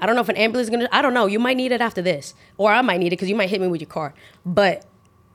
I 0.00 0.06
don't 0.06 0.14
know 0.14 0.20
if 0.20 0.28
an 0.28 0.36
ambulance 0.36 0.66
is 0.66 0.70
gonna. 0.70 0.88
I 0.92 1.02
don't 1.02 1.14
know. 1.14 1.26
You 1.26 1.38
might 1.38 1.56
need 1.56 1.72
it 1.72 1.80
after 1.80 2.02
this, 2.02 2.34
or 2.56 2.72
I 2.72 2.82
might 2.82 2.98
need 2.98 3.08
it 3.08 3.10
because 3.10 3.28
you 3.28 3.36
might 3.36 3.48
hit 3.48 3.60
me 3.60 3.68
with 3.68 3.80
your 3.80 3.88
car. 3.88 4.14
But 4.44 4.84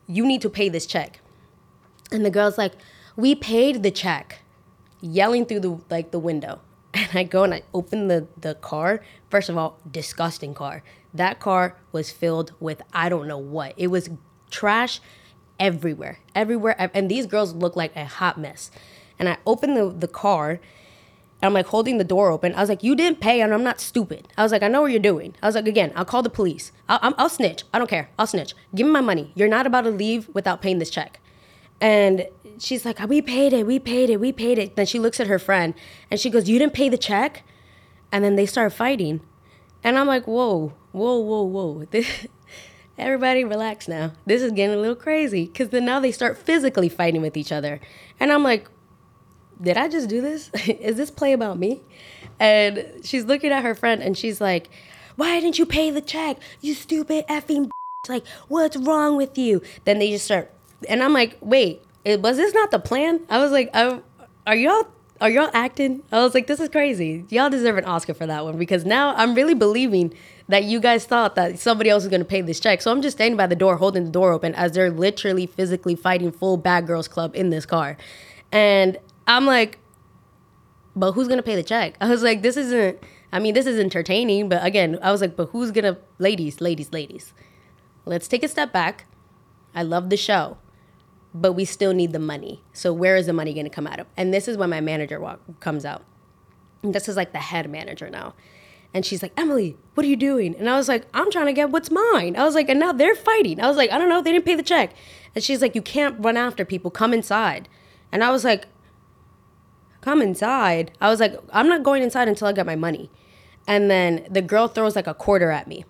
you 0.08 0.26
need 0.26 0.42
to 0.42 0.50
pay 0.50 0.70
this 0.70 0.86
check. 0.86 1.20
And 2.12 2.26
the 2.26 2.30
girl's 2.30 2.58
like, 2.58 2.74
we 3.16 3.36
paid 3.36 3.84
the 3.84 3.92
check, 3.92 4.40
yelling 5.02 5.46
through 5.46 5.62
the 5.62 5.80
like 5.90 6.12
the 6.12 6.20
window. 6.20 6.62
And 6.94 7.10
I 7.14 7.24
go 7.24 7.44
and 7.44 7.54
I 7.54 7.64
open 7.74 8.08
the 8.08 8.28
the 8.40 8.56
car. 8.56 9.02
First 9.30 9.50
of 9.50 9.58
all, 9.58 9.80
disgusting 9.90 10.54
car. 10.54 10.84
That 11.14 11.40
car 11.40 11.78
was 11.92 12.12
filled 12.12 12.54
with 12.60 12.82
I 12.94 13.10
don't 13.10 13.28
know 13.28 13.38
what. 13.38 13.74
It 13.78 13.88
was 13.88 14.10
trash 14.50 15.00
everywhere, 15.60 16.20
everywhere. 16.36 16.76
And 16.94 17.10
these 17.10 17.26
girls 17.26 17.54
look 17.54 17.76
like 17.76 17.96
a 17.96 18.06
hot 18.06 18.38
mess. 18.38 18.72
And 19.20 19.30
I 19.30 19.38
open 19.46 19.76
the, 19.76 19.90
the 19.90 20.08
car 20.08 20.52
and 20.52 21.48
I'm 21.50 21.54
like 21.54 21.68
holding 21.68 21.98
the 21.98 22.04
door 22.04 22.32
open. 22.32 22.54
I 22.56 22.62
was 22.62 22.70
like, 22.70 22.84
you 22.84 22.96
didn't 22.96 23.20
pay 23.20 23.42
and 23.42 23.54
I'm 23.54 23.64
not 23.64 23.80
stupid. 23.80 24.28
I 24.38 24.44
was 24.44 24.52
like, 24.52 24.64
I 24.64 24.68
know 24.68 24.82
what 24.82 24.92
you're 24.92 25.00
doing. 25.00 25.36
I 25.42 25.48
was 25.48 25.56
like, 25.56 25.68
again, 25.68 25.92
I'll 25.96 26.06
call 26.06 26.24
the 26.24 26.30
police. 26.30 26.72
I'll, 26.88 27.00
I'll, 27.02 27.14
I'll 27.18 27.30
snitch. 27.30 27.64
I 27.74 27.80
don't 27.80 27.90
care. 27.90 28.10
I'll 28.18 28.28
snitch. 28.28 28.56
Give 28.74 28.88
me 28.88 28.94
my 28.94 29.02
money. 29.02 29.32
You're 29.36 29.48
not 29.48 29.68
about 29.68 29.82
to 29.82 29.90
leave 29.90 30.30
without 30.34 30.62
paying 30.62 30.80
this 30.80 30.90
check. 30.90 31.20
And 31.82 32.28
she's 32.60 32.86
like, 32.86 33.02
ah, 33.02 33.06
we 33.06 33.22
paid 33.22 33.54
it. 33.54 33.66
We 33.66 33.80
paid 33.80 34.10
it. 34.10 34.20
We 34.20 34.32
paid 34.32 34.58
it. 34.58 34.76
Then 34.76 34.86
she 34.86 35.00
looks 35.00 35.20
at 35.20 35.28
her 35.28 35.40
friend 35.40 35.74
and 36.10 36.20
she 36.20 36.30
goes, 36.30 36.48
you 36.48 36.60
didn't 36.60 36.74
pay 36.74 36.90
the 36.90 36.98
check? 36.98 37.44
And 38.12 38.24
then 38.24 38.36
they 38.36 38.46
start 38.46 38.74
fighting. 38.74 39.22
And 39.84 39.98
I'm 39.98 40.08
like, 40.08 40.26
whoa, 40.26 40.74
whoa, 40.92 41.18
whoa, 41.18 41.44
whoa. 41.44 41.86
everybody 42.98 43.44
relax 43.44 43.88
now. 43.88 44.14
This 44.26 44.42
is 44.42 44.52
getting 44.52 44.76
a 44.76 44.80
little 44.80 44.96
crazy 44.96 45.46
because 45.46 45.70
then 45.70 45.86
now 45.86 46.00
they 46.00 46.12
start 46.12 46.38
physically 46.38 46.90
fighting 46.90 47.22
with 47.22 47.36
each 47.36 47.52
other. 47.52 47.80
And 48.20 48.32
I'm 48.32 48.44
like, 48.44 48.68
did 49.62 49.78
I 49.78 49.88
just 49.88 50.10
do 50.10 50.22
this? 50.22 50.50
is 50.68 50.98
this 50.98 51.12
play 51.12 51.34
about 51.34 51.58
me? 51.58 51.82
And 52.40 53.02
she's 53.04 53.26
looking 53.26 53.52
at 53.52 53.64
her 53.64 53.76
friend 53.76 54.02
and 54.02 54.18
she's 54.18 54.40
like, 54.40 54.70
why 55.16 55.40
didn't 55.40 55.60
you 55.60 55.66
pay 55.66 55.92
the 55.92 56.02
check? 56.02 56.38
You 56.62 56.74
stupid 56.74 57.26
effing 57.28 57.70
like, 58.10 58.28
what's 58.50 58.76
wrong 58.76 59.16
with 59.16 59.38
you? 59.38 59.62
Then 59.86 60.00
they 60.00 60.12
just 60.12 60.26
start, 60.26 60.52
and 60.90 61.04
I'm 61.04 61.14
like, 61.14 61.38
wait, 61.42 61.82
was 62.06 62.38
this 62.38 62.54
not 62.54 62.72
the 62.72 62.80
plan? 62.80 63.22
I 63.30 63.40
was 63.40 63.52
like, 63.52 63.70
oh, 63.74 64.04
are 64.46 64.56
y'all 64.56 64.88
are 65.22 65.30
y'all 65.30 65.50
acting? 65.54 66.04
I 66.12 66.22
was 66.22 66.34
like, 66.34 66.48
this 66.48 66.60
is 66.60 66.68
crazy. 66.68 67.24
Y'all 67.30 67.50
deserve 67.50 67.78
an 67.78 67.86
Oscar 67.86 68.14
for 68.14 68.26
that 68.26 68.44
one 68.44 68.58
because 68.58 68.84
now 68.84 69.16
I'm 69.16 69.36
really 69.36 69.54
believing 69.54 70.14
that 70.50 70.66
you 70.66 70.82
guys 70.82 71.06
thought 71.06 71.36
that 71.36 71.60
somebody 71.60 71.90
else 71.90 72.04
was 72.04 72.12
gonna 72.12 72.26
pay 72.26 72.42
this 72.42 72.60
check. 72.60 72.82
So 72.82 72.92
I'm 72.92 73.02
just 73.02 73.18
standing 73.18 73.38
by 73.38 73.48
the 73.48 73.56
door, 73.56 73.78
holding 73.78 74.04
the 74.04 74.12
door 74.12 74.34
open 74.34 74.54
as 74.56 74.74
they're 74.74 74.92
literally 74.92 75.46
physically 75.46 75.96
fighting 75.96 76.32
full 76.32 76.58
bad 76.58 76.88
girls 76.88 77.08
club 77.08 77.36
in 77.36 77.52
this 77.52 77.66
car. 77.66 77.96
And 78.52 78.98
I'm 79.26 79.46
like, 79.46 79.80
but 80.96 81.14
who's 81.14 81.30
gonna 81.30 81.44
pay 81.44 81.56
the 81.56 81.64
check? 81.64 81.96
I 82.02 82.10
was 82.10 82.22
like, 82.22 82.42
this 82.42 82.58
isn't 82.58 83.00
I 83.32 83.40
mean, 83.40 83.54
this 83.54 83.66
is 83.66 83.80
entertaining, 83.80 84.50
but 84.50 84.64
again, 84.64 85.00
I 85.02 85.12
was 85.12 85.22
like, 85.22 85.38
but 85.38 85.50
who's 85.50 85.72
gonna 85.72 85.98
ladies, 86.20 86.60
ladies, 86.60 86.92
ladies. 86.92 87.34
Let's 88.06 88.28
take 88.28 88.44
a 88.44 88.50
step 88.50 88.74
back. 88.74 89.06
I 89.74 89.84
love 89.84 90.10
the 90.10 90.18
show 90.18 90.58
but 91.34 91.54
we 91.54 91.66
still 91.66 91.94
need 91.94 92.12
the 92.12 92.20
money. 92.20 92.62
So 92.74 92.94
where 92.94 93.16
is 93.16 93.26
the 93.26 93.34
money 93.34 93.54
going 93.54 93.66
to 93.66 93.70
come 93.70 93.88
out 93.88 94.00
of? 94.00 94.08
And 94.16 94.34
this 94.34 94.48
is 94.48 94.58
when 94.58 94.70
my 94.70 94.82
manager 94.82 95.20
walk, 95.20 95.40
comes 95.60 95.86
out. 95.86 96.04
And 96.84 96.94
this 96.94 97.10
is 97.10 97.16
like 97.16 97.32
the 97.32 97.40
head 97.40 97.70
manager 97.70 98.10
now. 98.10 98.34
And 98.94 99.06
she's 99.06 99.24
like, 99.24 99.36
Emely, 99.36 99.76
what 99.96 100.06
are 100.06 100.10
you 100.10 100.16
doing? 100.16 100.56
And 100.56 100.70
I 100.70 100.78
was 100.78 100.88
like, 100.88 101.08
I'm 101.14 101.32
trying 101.32 101.48
to 101.48 101.54
get 101.54 101.72
what's 101.72 101.90
mine. 101.90 102.36
I 102.36 102.44
was 102.44 102.54
like, 102.54 102.70
and 102.70 102.80
now 102.80 102.92
they're 102.92 103.16
fighting. 103.16 103.60
I 103.60 103.68
was 103.68 103.78
like, 103.78 103.92
I 103.92 103.98
don't 103.98 104.10
know, 104.10 104.22
they 104.22 104.32
didn't 104.32 104.46
pay 104.46 104.56
the 104.56 104.62
check. 104.62 104.94
And 105.34 105.44
she's 105.44 105.62
like, 105.62 105.74
you 105.74 105.82
can't 105.82 106.16
run 106.24 106.38
after 106.38 106.64
people, 106.64 106.92
come 106.92 107.14
inside. 107.14 107.68
And 108.12 108.24
I 108.24 108.30
was 108.30 108.44
like, 108.44 108.68
come 110.02 110.22
inside. 110.22 110.92
I 111.02 111.10
was 111.10 111.20
like, 111.20 111.36
I'm 111.52 111.68
not 111.68 111.82
going 111.82 112.04
inside 112.04 112.28
until 112.28 112.48
I 112.48 112.52
get 112.52 112.68
my 112.68 112.76
money. 112.76 113.10
And 113.68 113.90
then 113.90 114.28
the 114.30 114.42
girl 114.42 114.68
throws 114.68 114.96
like 114.96 115.08
a 115.08 115.14
quarter 115.16 115.50
at 115.50 115.68
me. 115.68 115.86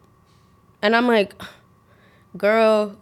And 0.82 0.96
I'm 0.96 1.08
like, 1.08 1.34
girl, 2.38 2.98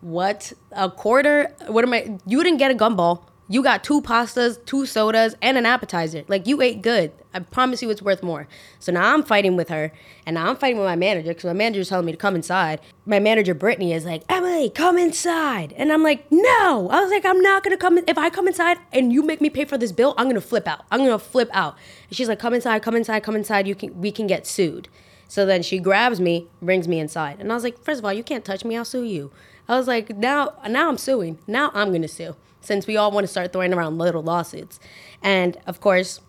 what? 0.00 0.52
A 0.72 0.90
quarter? 0.90 1.54
What 1.66 1.84
am 1.84 1.92
I? 1.92 2.18
You 2.26 2.42
didn't 2.42 2.58
get 2.58 2.70
a 2.70 2.74
gumball. 2.74 3.24
You 3.50 3.62
got 3.62 3.82
two 3.82 4.02
pastas, 4.02 4.62
two 4.66 4.84
sodas, 4.84 5.34
and 5.40 5.56
an 5.56 5.64
appetizer. 5.64 6.22
Like 6.28 6.46
you 6.46 6.60
ate 6.60 6.82
good. 6.82 7.12
I 7.32 7.40
promise 7.40 7.80
you, 7.82 7.88
it's 7.88 8.02
worth 8.02 8.22
more. 8.22 8.46
So 8.78 8.92
now 8.92 9.14
I'm 9.14 9.22
fighting 9.22 9.56
with 9.56 9.70
her, 9.70 9.90
and 10.26 10.34
now 10.34 10.50
I'm 10.50 10.56
fighting 10.56 10.76
with 10.76 10.86
my 10.86 10.96
manager 10.96 11.28
because 11.28 11.44
my 11.44 11.54
manager's 11.54 11.88
telling 11.88 12.04
me 12.04 12.12
to 12.12 12.18
come 12.18 12.34
inside. 12.34 12.80
My 13.06 13.20
manager 13.20 13.54
Brittany 13.54 13.94
is 13.94 14.04
like, 14.04 14.26
Emely, 14.28 14.74
come 14.74 14.98
inside, 14.98 15.72
and 15.78 15.90
I'm 15.90 16.02
like, 16.02 16.30
no. 16.30 16.88
I 16.90 17.00
was 17.00 17.10
like, 17.10 17.24
I'm 17.24 17.40
not 17.40 17.64
gonna 17.64 17.78
come. 17.78 17.96
In. 17.96 18.04
If 18.06 18.18
I 18.18 18.28
come 18.28 18.48
inside 18.48 18.78
and 18.92 19.14
you 19.14 19.22
make 19.22 19.40
me 19.40 19.48
pay 19.48 19.64
for 19.64 19.78
this 19.78 19.92
bill, 19.92 20.14
I'm 20.18 20.28
gonna 20.28 20.42
flip 20.42 20.68
out. 20.68 20.84
I'm 20.90 21.00
gonna 21.00 21.18
flip 21.18 21.48
out. 21.52 21.76
And 22.08 22.16
she's 22.16 22.28
like, 22.28 22.38
come 22.38 22.52
inside, 22.52 22.82
come 22.82 22.96
inside, 22.96 23.22
come 23.22 23.34
inside. 23.34 23.66
You 23.66 23.74
can, 23.74 23.98
we 23.98 24.12
can 24.12 24.26
get 24.26 24.46
sued. 24.46 24.88
So 25.28 25.44
then 25.44 25.62
she 25.62 25.78
grabs 25.78 26.20
me, 26.20 26.48
brings 26.60 26.88
me 26.88 26.98
inside, 26.98 27.38
and 27.38 27.52
I 27.52 27.54
was 27.54 27.62
like, 27.62 27.78
first 27.78 27.98
of 27.98 28.04
all, 28.04 28.12
you 28.12 28.24
can't 28.24 28.44
touch 28.44 28.64
me. 28.64 28.76
I'll 28.76 28.84
sue 28.84 29.04
you. 29.04 29.30
I 29.68 29.76
was 29.76 29.86
like, 29.86 30.16
now, 30.16 30.54
now 30.66 30.88
I'm 30.88 30.96
suing. 30.96 31.38
Now 31.46 31.70
I'm 31.74 31.92
gonna 31.92 32.08
sue 32.08 32.34
since 32.60 32.86
we 32.86 32.96
all 32.96 33.10
want 33.10 33.24
to 33.24 33.28
start 33.28 33.52
throwing 33.52 33.74
around 33.74 33.98
little 33.98 34.22
lawsuits. 34.22 34.80
And 35.22 35.58
of 35.66 35.80
course, 35.80 36.20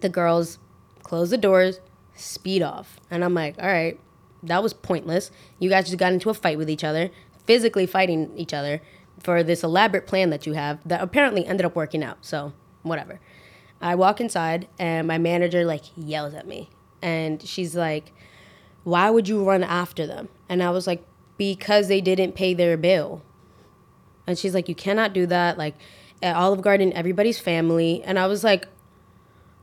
the 0.00 0.08
girls 0.08 0.58
close 1.02 1.30
the 1.30 1.36
doors, 1.36 1.80
speed 2.14 2.62
off, 2.62 3.00
and 3.10 3.24
I'm 3.24 3.34
like, 3.34 3.56
all 3.60 3.68
right, 3.68 3.98
that 4.44 4.62
was 4.62 4.72
pointless. 4.72 5.30
You 5.58 5.68
guys 5.68 5.86
just 5.86 5.98
got 5.98 6.12
into 6.12 6.30
a 6.30 6.34
fight 6.34 6.58
with 6.58 6.70
each 6.70 6.84
other, 6.84 7.10
physically 7.46 7.86
fighting 7.86 8.30
each 8.36 8.54
other 8.54 8.80
for 9.20 9.42
this 9.42 9.64
elaborate 9.64 10.06
plan 10.06 10.30
that 10.30 10.46
you 10.46 10.52
have 10.52 10.78
that 10.86 11.00
apparently 11.00 11.44
ended 11.44 11.66
up 11.66 11.74
working 11.74 12.04
out. 12.04 12.18
So 12.20 12.52
whatever. 12.82 13.20
I 13.80 13.94
walk 13.94 14.20
inside 14.20 14.68
and 14.78 15.06
my 15.06 15.18
manager 15.18 15.64
like 15.64 15.84
yells 15.96 16.34
at 16.34 16.46
me 16.46 16.68
and 17.02 17.42
she's 17.42 17.74
like, 17.74 18.12
"Why 18.84 19.10
would 19.10 19.28
you 19.28 19.44
run 19.44 19.62
after 19.62 20.06
them?" 20.06 20.28
And 20.48 20.62
I 20.62 20.70
was 20.70 20.86
like, 20.86 21.04
because 21.38 21.88
they 21.88 22.02
didn't 22.02 22.34
pay 22.34 22.52
their 22.52 22.76
bill. 22.76 23.22
And 24.26 24.38
she's 24.38 24.52
like, 24.52 24.68
You 24.68 24.74
cannot 24.74 25.14
do 25.14 25.24
that. 25.26 25.56
Like, 25.56 25.76
at 26.20 26.36
Olive 26.36 26.60
Garden, 26.60 26.92
everybody's 26.92 27.38
family. 27.38 28.02
And 28.04 28.18
I 28.18 28.26
was 28.26 28.44
like, 28.44 28.66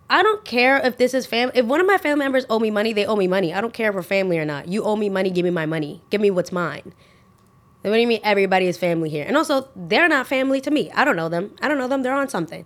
I 0.10 0.24
don't 0.24 0.46
care 0.46 0.78
if 0.78 0.98
this 0.98 1.14
is 1.14 1.26
family. 1.26 1.60
If 1.60 1.66
one 1.66 1.82
of 1.82 1.88
my 1.88 1.98
family 1.98 2.24
members 2.24 2.46
owe 2.50 2.60
me 2.60 2.72
money, 2.72 2.94
they 2.94 3.06
owe 3.06 3.16
me 3.16 3.28
money. 3.28 3.54
I 3.54 3.60
don't 3.60 3.74
care 3.74 3.90
if 3.90 3.96
we're 3.96 4.04
family 4.04 4.40
or 4.40 4.46
not. 4.46 4.68
You 4.68 4.84
owe 4.84 4.96
me 4.96 5.10
money, 5.10 5.30
give 5.30 5.44
me 5.44 5.52
my 5.52 5.66
money. 5.66 6.02
Give 6.10 6.22
me 6.22 6.32
what's 6.32 6.52
mine. 6.52 6.94
what 7.82 7.92
do 7.92 8.00
you 8.00 8.08
mean 8.08 8.22
everybody 8.24 8.68
is 8.68 8.78
family 8.78 9.10
here? 9.10 9.26
And 9.28 9.36
also, 9.36 9.68
they're 9.76 10.08
not 10.08 10.28
family 10.28 10.62
to 10.62 10.72
me. 10.72 10.92
I 10.92 11.06
don't 11.06 11.16
know 11.16 11.30
them. 11.30 11.56
I 11.62 11.68
don't 11.68 11.78
know 11.78 11.88
them. 11.88 12.04
They're 12.04 12.16
on 12.16 12.30
something. 12.30 12.66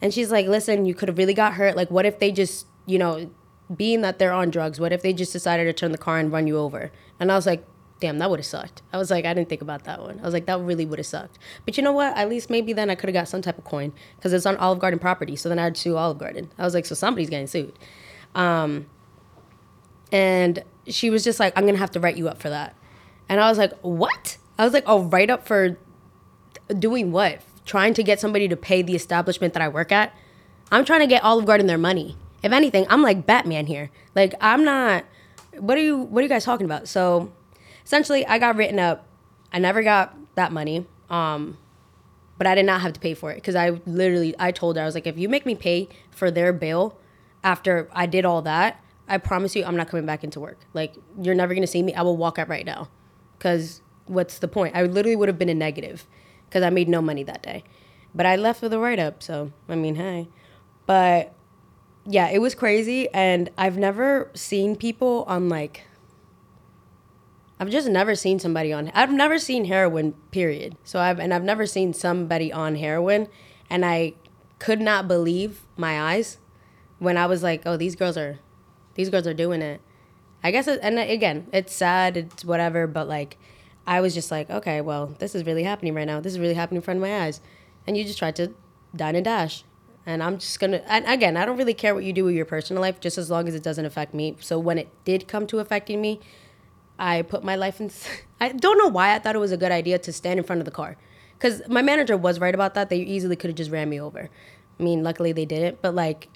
And 0.00 0.14
she's 0.14 0.30
like, 0.30 0.46
listen, 0.46 0.86
you 0.86 0.94
could 0.94 1.08
have 1.08 1.18
really 1.18 1.34
got 1.34 1.54
hurt. 1.54 1.76
Like, 1.76 1.90
what 1.90 2.06
if 2.06 2.18
they 2.18 2.30
just, 2.30 2.66
you 2.86 2.98
know, 2.98 3.30
being 3.74 4.02
that 4.02 4.18
they're 4.18 4.32
on 4.32 4.50
drugs, 4.50 4.78
what 4.78 4.92
if 4.92 5.02
they 5.02 5.12
just 5.12 5.32
decided 5.32 5.64
to 5.64 5.72
turn 5.72 5.92
the 5.92 5.98
car 5.98 6.18
and 6.18 6.30
run 6.30 6.46
you 6.46 6.58
over? 6.58 6.92
And 7.18 7.32
I 7.32 7.36
was 7.36 7.46
like, 7.46 7.64
damn, 8.00 8.18
that 8.18 8.28
would 8.28 8.38
have 8.38 8.46
sucked. 8.46 8.82
I 8.92 8.98
was 8.98 9.10
like, 9.10 9.24
I 9.24 9.32
didn't 9.32 9.48
think 9.48 9.62
about 9.62 9.84
that 9.84 10.02
one. 10.02 10.20
I 10.20 10.22
was 10.22 10.34
like, 10.34 10.46
that 10.46 10.60
really 10.60 10.84
would 10.84 10.98
have 10.98 11.06
sucked. 11.06 11.38
But 11.64 11.76
you 11.76 11.82
know 11.82 11.92
what? 11.92 12.16
At 12.16 12.28
least 12.28 12.50
maybe 12.50 12.72
then 12.72 12.90
I 12.90 12.94
could 12.94 13.08
have 13.08 13.14
got 13.14 13.28
some 13.28 13.42
type 13.42 13.58
of 13.58 13.64
coin 13.64 13.92
because 14.16 14.32
it's 14.32 14.46
on 14.46 14.56
Olive 14.58 14.78
Garden 14.78 14.98
property. 14.98 15.34
So 15.34 15.48
then 15.48 15.58
I'd 15.58 15.76
sue 15.76 15.96
Olive 15.96 16.18
Garden. 16.18 16.50
I 16.58 16.64
was 16.64 16.74
like, 16.74 16.86
so 16.86 16.94
somebody's 16.94 17.30
getting 17.30 17.46
sued. 17.46 17.78
Um, 18.34 18.86
and 20.12 20.62
she 20.86 21.10
was 21.10 21.24
just 21.24 21.40
like, 21.40 21.56
I'm 21.56 21.64
gonna 21.64 21.78
have 21.78 21.90
to 21.92 22.00
write 22.00 22.16
you 22.16 22.28
up 22.28 22.40
for 22.40 22.50
that. 22.50 22.76
And 23.28 23.40
I 23.40 23.48
was 23.48 23.58
like, 23.58 23.72
what? 23.80 24.36
I 24.58 24.64
was 24.64 24.72
like, 24.72 24.84
oh, 24.86 25.02
write 25.04 25.30
up 25.30 25.46
for 25.46 25.78
doing 26.78 27.12
what? 27.12 27.40
Trying 27.64 27.94
to 27.94 28.02
get 28.02 28.20
somebody 28.20 28.46
to 28.48 28.56
pay 28.56 28.82
the 28.82 28.94
establishment 28.94 29.54
that 29.54 29.62
I 29.62 29.68
work 29.68 29.90
at? 29.90 30.14
I'm 30.70 30.84
trying 30.84 31.00
to 31.00 31.06
get 31.06 31.24
Olive 31.24 31.46
Garden 31.46 31.66
their 31.66 31.78
money. 31.78 32.16
If 32.46 32.52
anything, 32.52 32.86
I'm 32.88 33.02
like 33.02 33.26
Batman 33.26 33.66
here. 33.66 33.90
Like 34.14 34.34
I'm 34.40 34.64
not. 34.64 35.04
What 35.58 35.76
are 35.76 35.80
you? 35.80 35.98
What 35.98 36.20
are 36.20 36.22
you 36.22 36.28
guys 36.28 36.44
talking 36.44 36.64
about? 36.64 36.86
So 36.86 37.32
essentially, 37.84 38.24
I 38.24 38.38
got 38.38 38.54
written 38.54 38.78
up. 38.78 39.04
I 39.52 39.58
never 39.58 39.82
got 39.82 40.16
that 40.36 40.52
money. 40.52 40.86
Um, 41.10 41.58
but 42.38 42.46
I 42.46 42.54
did 42.54 42.64
not 42.64 42.82
have 42.82 42.92
to 42.92 43.00
pay 43.00 43.14
for 43.14 43.32
it 43.32 43.36
because 43.36 43.56
I 43.56 43.70
literally 43.84 44.32
I 44.38 44.52
told 44.52 44.76
her 44.76 44.82
I 44.82 44.84
was 44.84 44.94
like, 44.94 45.08
if 45.08 45.18
you 45.18 45.28
make 45.28 45.44
me 45.44 45.56
pay 45.56 45.88
for 46.12 46.30
their 46.30 46.52
bill 46.52 46.96
after 47.42 47.88
I 47.92 48.06
did 48.06 48.24
all 48.24 48.42
that, 48.42 48.80
I 49.08 49.18
promise 49.18 49.56
you 49.56 49.64
I'm 49.64 49.76
not 49.76 49.88
coming 49.88 50.06
back 50.06 50.22
into 50.22 50.38
work. 50.38 50.60
Like 50.72 50.94
you're 51.20 51.34
never 51.34 51.52
gonna 51.52 51.66
see 51.66 51.82
me. 51.82 51.94
I 51.94 52.02
will 52.02 52.16
walk 52.16 52.38
out 52.38 52.48
right 52.48 52.64
now, 52.64 52.88
because 53.38 53.82
what's 54.04 54.38
the 54.38 54.46
point? 54.46 54.76
I 54.76 54.84
literally 54.84 55.16
would 55.16 55.28
have 55.28 55.38
been 55.38 55.48
a 55.48 55.54
negative 55.54 56.06
because 56.48 56.62
I 56.62 56.70
made 56.70 56.88
no 56.88 57.02
money 57.02 57.24
that 57.24 57.42
day, 57.42 57.64
but 58.14 58.24
I 58.24 58.36
left 58.36 58.62
with 58.62 58.72
a 58.72 58.78
write 58.78 59.00
up. 59.00 59.20
So 59.20 59.50
I 59.68 59.74
mean, 59.74 59.96
hey, 59.96 60.28
but 60.86 61.32
yeah, 62.06 62.28
it 62.28 62.38
was 62.38 62.54
crazy, 62.54 63.08
and 63.12 63.50
I've 63.58 63.76
never 63.76 64.30
seen 64.34 64.76
people 64.76 65.24
on 65.26 65.48
like 65.48 65.84
I've 67.58 67.70
just 67.70 67.88
never 67.88 68.14
seen 68.14 68.38
somebody 68.38 68.72
on. 68.72 68.90
I've 68.94 69.12
never 69.12 69.38
seen 69.38 69.64
heroin. 69.64 70.12
Period. 70.30 70.76
So 70.84 71.00
I've 71.00 71.18
and 71.18 71.32
I've 71.32 71.44
never 71.44 71.66
seen 71.66 71.92
somebody 71.92 72.52
on 72.52 72.76
heroin, 72.76 73.28
and 73.70 73.84
I 73.84 74.14
could 74.58 74.80
not 74.80 75.08
believe 75.08 75.62
my 75.76 76.00
eyes 76.00 76.38
when 76.98 77.16
I 77.16 77.26
was 77.26 77.42
like, 77.42 77.62
"Oh, 77.66 77.76
these 77.76 77.96
girls 77.96 78.16
are, 78.16 78.38
these 78.94 79.10
girls 79.10 79.26
are 79.26 79.34
doing 79.34 79.62
it." 79.62 79.80
I 80.44 80.50
guess, 80.50 80.68
it, 80.68 80.78
and 80.82 80.98
again, 80.98 81.48
it's 81.52 81.74
sad. 81.74 82.16
It's 82.16 82.44
whatever, 82.44 82.86
but 82.86 83.08
like, 83.08 83.38
I 83.86 84.00
was 84.00 84.14
just 84.14 84.30
like, 84.30 84.48
okay, 84.50 84.80
well, 84.80 85.06
this 85.18 85.34
is 85.34 85.44
really 85.44 85.64
happening 85.64 85.94
right 85.94 86.06
now. 86.06 86.20
This 86.20 86.34
is 86.34 86.38
really 86.38 86.54
happening 86.54 86.76
in 86.76 86.82
front 86.82 86.98
of 86.98 87.02
my 87.02 87.24
eyes, 87.24 87.40
and 87.86 87.96
you 87.96 88.04
just 88.04 88.18
tried 88.18 88.36
to 88.36 88.52
dine 88.94 89.16
and 89.16 89.24
dash. 89.24 89.64
And 90.06 90.22
I'm 90.22 90.38
just 90.38 90.60
gonna, 90.60 90.82
and 90.86 91.04
again, 91.06 91.36
I 91.36 91.44
don't 91.44 91.58
really 91.58 91.74
care 91.74 91.94
what 91.94 92.04
you 92.04 92.12
do 92.12 92.24
with 92.24 92.34
your 92.34 92.44
personal 92.44 92.80
life, 92.80 93.00
just 93.00 93.18
as 93.18 93.28
long 93.28 93.48
as 93.48 93.54
it 93.56 93.62
doesn't 93.62 93.84
affect 93.84 94.14
me. 94.14 94.36
So 94.40 94.58
when 94.58 94.78
it 94.78 94.88
did 95.04 95.26
come 95.26 95.46
to 95.48 95.58
affecting 95.58 96.00
me, 96.00 96.20
I 96.98 97.22
put 97.22 97.42
my 97.42 97.56
life 97.56 97.80
in. 97.80 97.90
I 98.40 98.50
don't 98.50 98.78
know 98.78 98.88
why 98.88 99.14
I 99.14 99.18
thought 99.18 99.34
it 99.34 99.40
was 99.40 99.52
a 99.52 99.56
good 99.56 99.72
idea 99.72 99.98
to 99.98 100.12
stand 100.12 100.38
in 100.38 100.44
front 100.44 100.60
of 100.60 100.64
the 100.64 100.70
car, 100.70 100.96
because 101.36 101.60
my 101.68 101.82
manager 101.82 102.16
was 102.16 102.38
right 102.38 102.54
about 102.54 102.74
that. 102.74 102.88
They 102.88 102.98
easily 102.98 103.34
could 103.34 103.50
have 103.50 103.56
just 103.56 103.70
ran 103.70 103.88
me 103.88 104.00
over. 104.00 104.30
I 104.78 104.82
mean, 104.82 105.02
luckily 105.02 105.32
they 105.32 105.44
didn't, 105.44 105.82
but 105.82 105.94
like, 105.94 106.28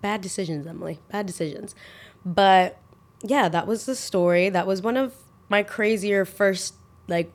bad 0.00 0.20
decisions, 0.20 0.66
Emely. 0.66 0.98
Bad 1.10 1.26
decisions. 1.26 1.74
But 2.24 2.80
yeah, 3.22 3.48
that 3.48 3.66
was 3.66 3.86
the 3.86 3.96
story. 3.96 4.50
That 4.50 4.66
was 4.66 4.82
one 4.82 4.96
of 4.96 5.14
my 5.48 5.62
crazier 5.62 6.24
first 6.24 6.74
like 7.08 7.32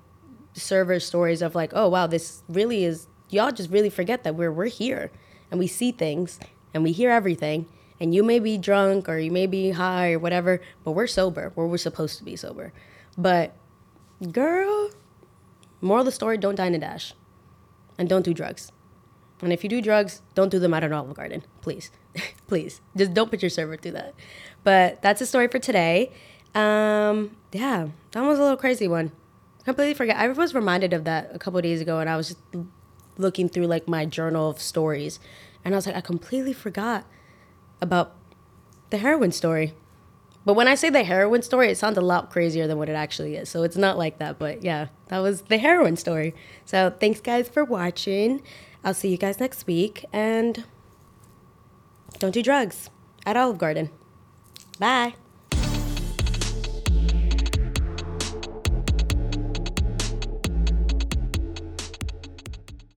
server 0.53 0.99
stories 0.99 1.41
of 1.41 1.55
like, 1.55 1.71
oh 1.73 1.89
wow, 1.89 2.07
this 2.07 2.43
really 2.47 2.83
is 2.83 3.07
y'all 3.33 3.51
just 3.51 3.69
really 3.69 3.89
forget 3.89 4.23
that 4.23 4.35
we're 4.35 4.51
we're 4.51 4.65
here 4.65 5.11
and 5.49 5.59
we 5.59 5.67
see 5.67 5.91
things 5.91 6.39
and 6.73 6.83
we 6.83 6.91
hear 6.91 7.09
everything 7.09 7.67
and 8.01 8.15
you 8.15 8.23
may 8.23 8.39
be 8.39 8.57
drunk 8.57 9.07
or 9.07 9.19
you 9.19 9.29
may 9.29 9.45
be 9.45 9.69
high 9.69 10.13
or 10.13 10.17
whatever, 10.17 10.59
but 10.83 10.93
we're 10.93 11.05
sober. 11.05 11.51
Where 11.53 11.67
we're 11.67 11.77
supposed 11.77 12.17
to 12.17 12.23
be 12.23 12.35
sober. 12.35 12.73
But 13.15 13.55
girl, 14.31 14.89
moral 15.81 16.01
of 16.01 16.05
the 16.07 16.11
story, 16.11 16.39
don't 16.39 16.55
dine 16.55 16.73
and 16.73 16.81
dash. 16.81 17.13
And 17.99 18.09
don't 18.09 18.25
do 18.25 18.33
drugs. 18.33 18.71
And 19.39 19.53
if 19.53 19.63
you 19.63 19.69
do 19.69 19.83
drugs, 19.83 20.23
don't 20.33 20.49
do 20.49 20.57
them 20.57 20.73
at 20.73 20.83
an 20.83 20.93
Olive 20.93 21.13
Garden, 21.13 21.43
please. 21.61 21.91
please. 22.47 22.81
Just 22.97 23.13
don't 23.13 23.29
put 23.29 23.43
your 23.43 23.51
server 23.51 23.77
through 23.77 23.91
that. 23.91 24.15
But 24.63 25.03
that's 25.03 25.19
the 25.19 25.27
story 25.27 25.47
for 25.47 25.59
today. 25.59 26.11
Um, 26.55 27.37
yeah, 27.51 27.89
that 28.13 28.21
was 28.21 28.39
a 28.39 28.41
little 28.41 28.57
crazy 28.57 28.87
one. 28.87 29.11
Completely 29.63 29.93
forgot. 29.93 30.15
I 30.15 30.27
was 30.29 30.55
reminded 30.55 30.93
of 30.93 31.03
that 31.03 31.29
a 31.35 31.37
couple 31.37 31.61
days 31.61 31.81
ago, 31.81 31.99
and 31.99 32.09
I 32.09 32.17
was 32.17 32.29
just 32.29 32.39
looking 33.21 33.47
through 33.47 33.67
like 33.67 33.87
my 33.87 34.05
journal 34.05 34.49
of 34.49 34.59
stories, 34.59 35.19
and 35.63 35.73
I 35.73 35.77
was 35.77 35.85
like, 35.85 35.95
I 35.95 36.01
completely 36.01 36.53
forgot 36.53 37.05
about 37.79 38.15
the 38.89 38.97
heroin 38.97 39.31
story. 39.31 39.73
But 40.43 40.55
when 40.55 40.67
I 40.67 40.75
say 40.75 40.89
the 40.89 41.03
heroin 41.03 41.43
story, 41.43 41.69
it 41.69 41.77
sounds 41.77 41.97
a 41.97 42.01
lot 42.01 42.31
crazier 42.31 42.67
than 42.67 42.77
what 42.77 42.89
it 42.89 42.95
actually 42.95 43.35
is. 43.35 43.47
So 43.49 43.63
it's 43.63 43.77
not 43.77 43.97
like 43.97 44.17
that. 44.17 44.39
But 44.39 44.63
yeah, 44.63 44.87
that 45.09 45.19
was 45.19 45.43
the 45.43 45.59
heroin 45.59 45.97
story. 45.97 46.33
So 46.65 46.93
thanks, 46.99 47.21
guys, 47.21 47.47
for 47.47 47.63
watching. 47.63 48.41
I'll 48.83 48.95
see 48.95 49.09
you 49.09 49.17
guys 49.17 49.39
next 49.39 49.67
week. 49.67 50.05
And 50.11 50.63
don't 52.17 52.31
do 52.31 52.41
drugs 52.41 52.89
at 53.25 53.37
Olive 53.37 53.59
Garden. 53.59 53.91
Bye. 54.79 55.13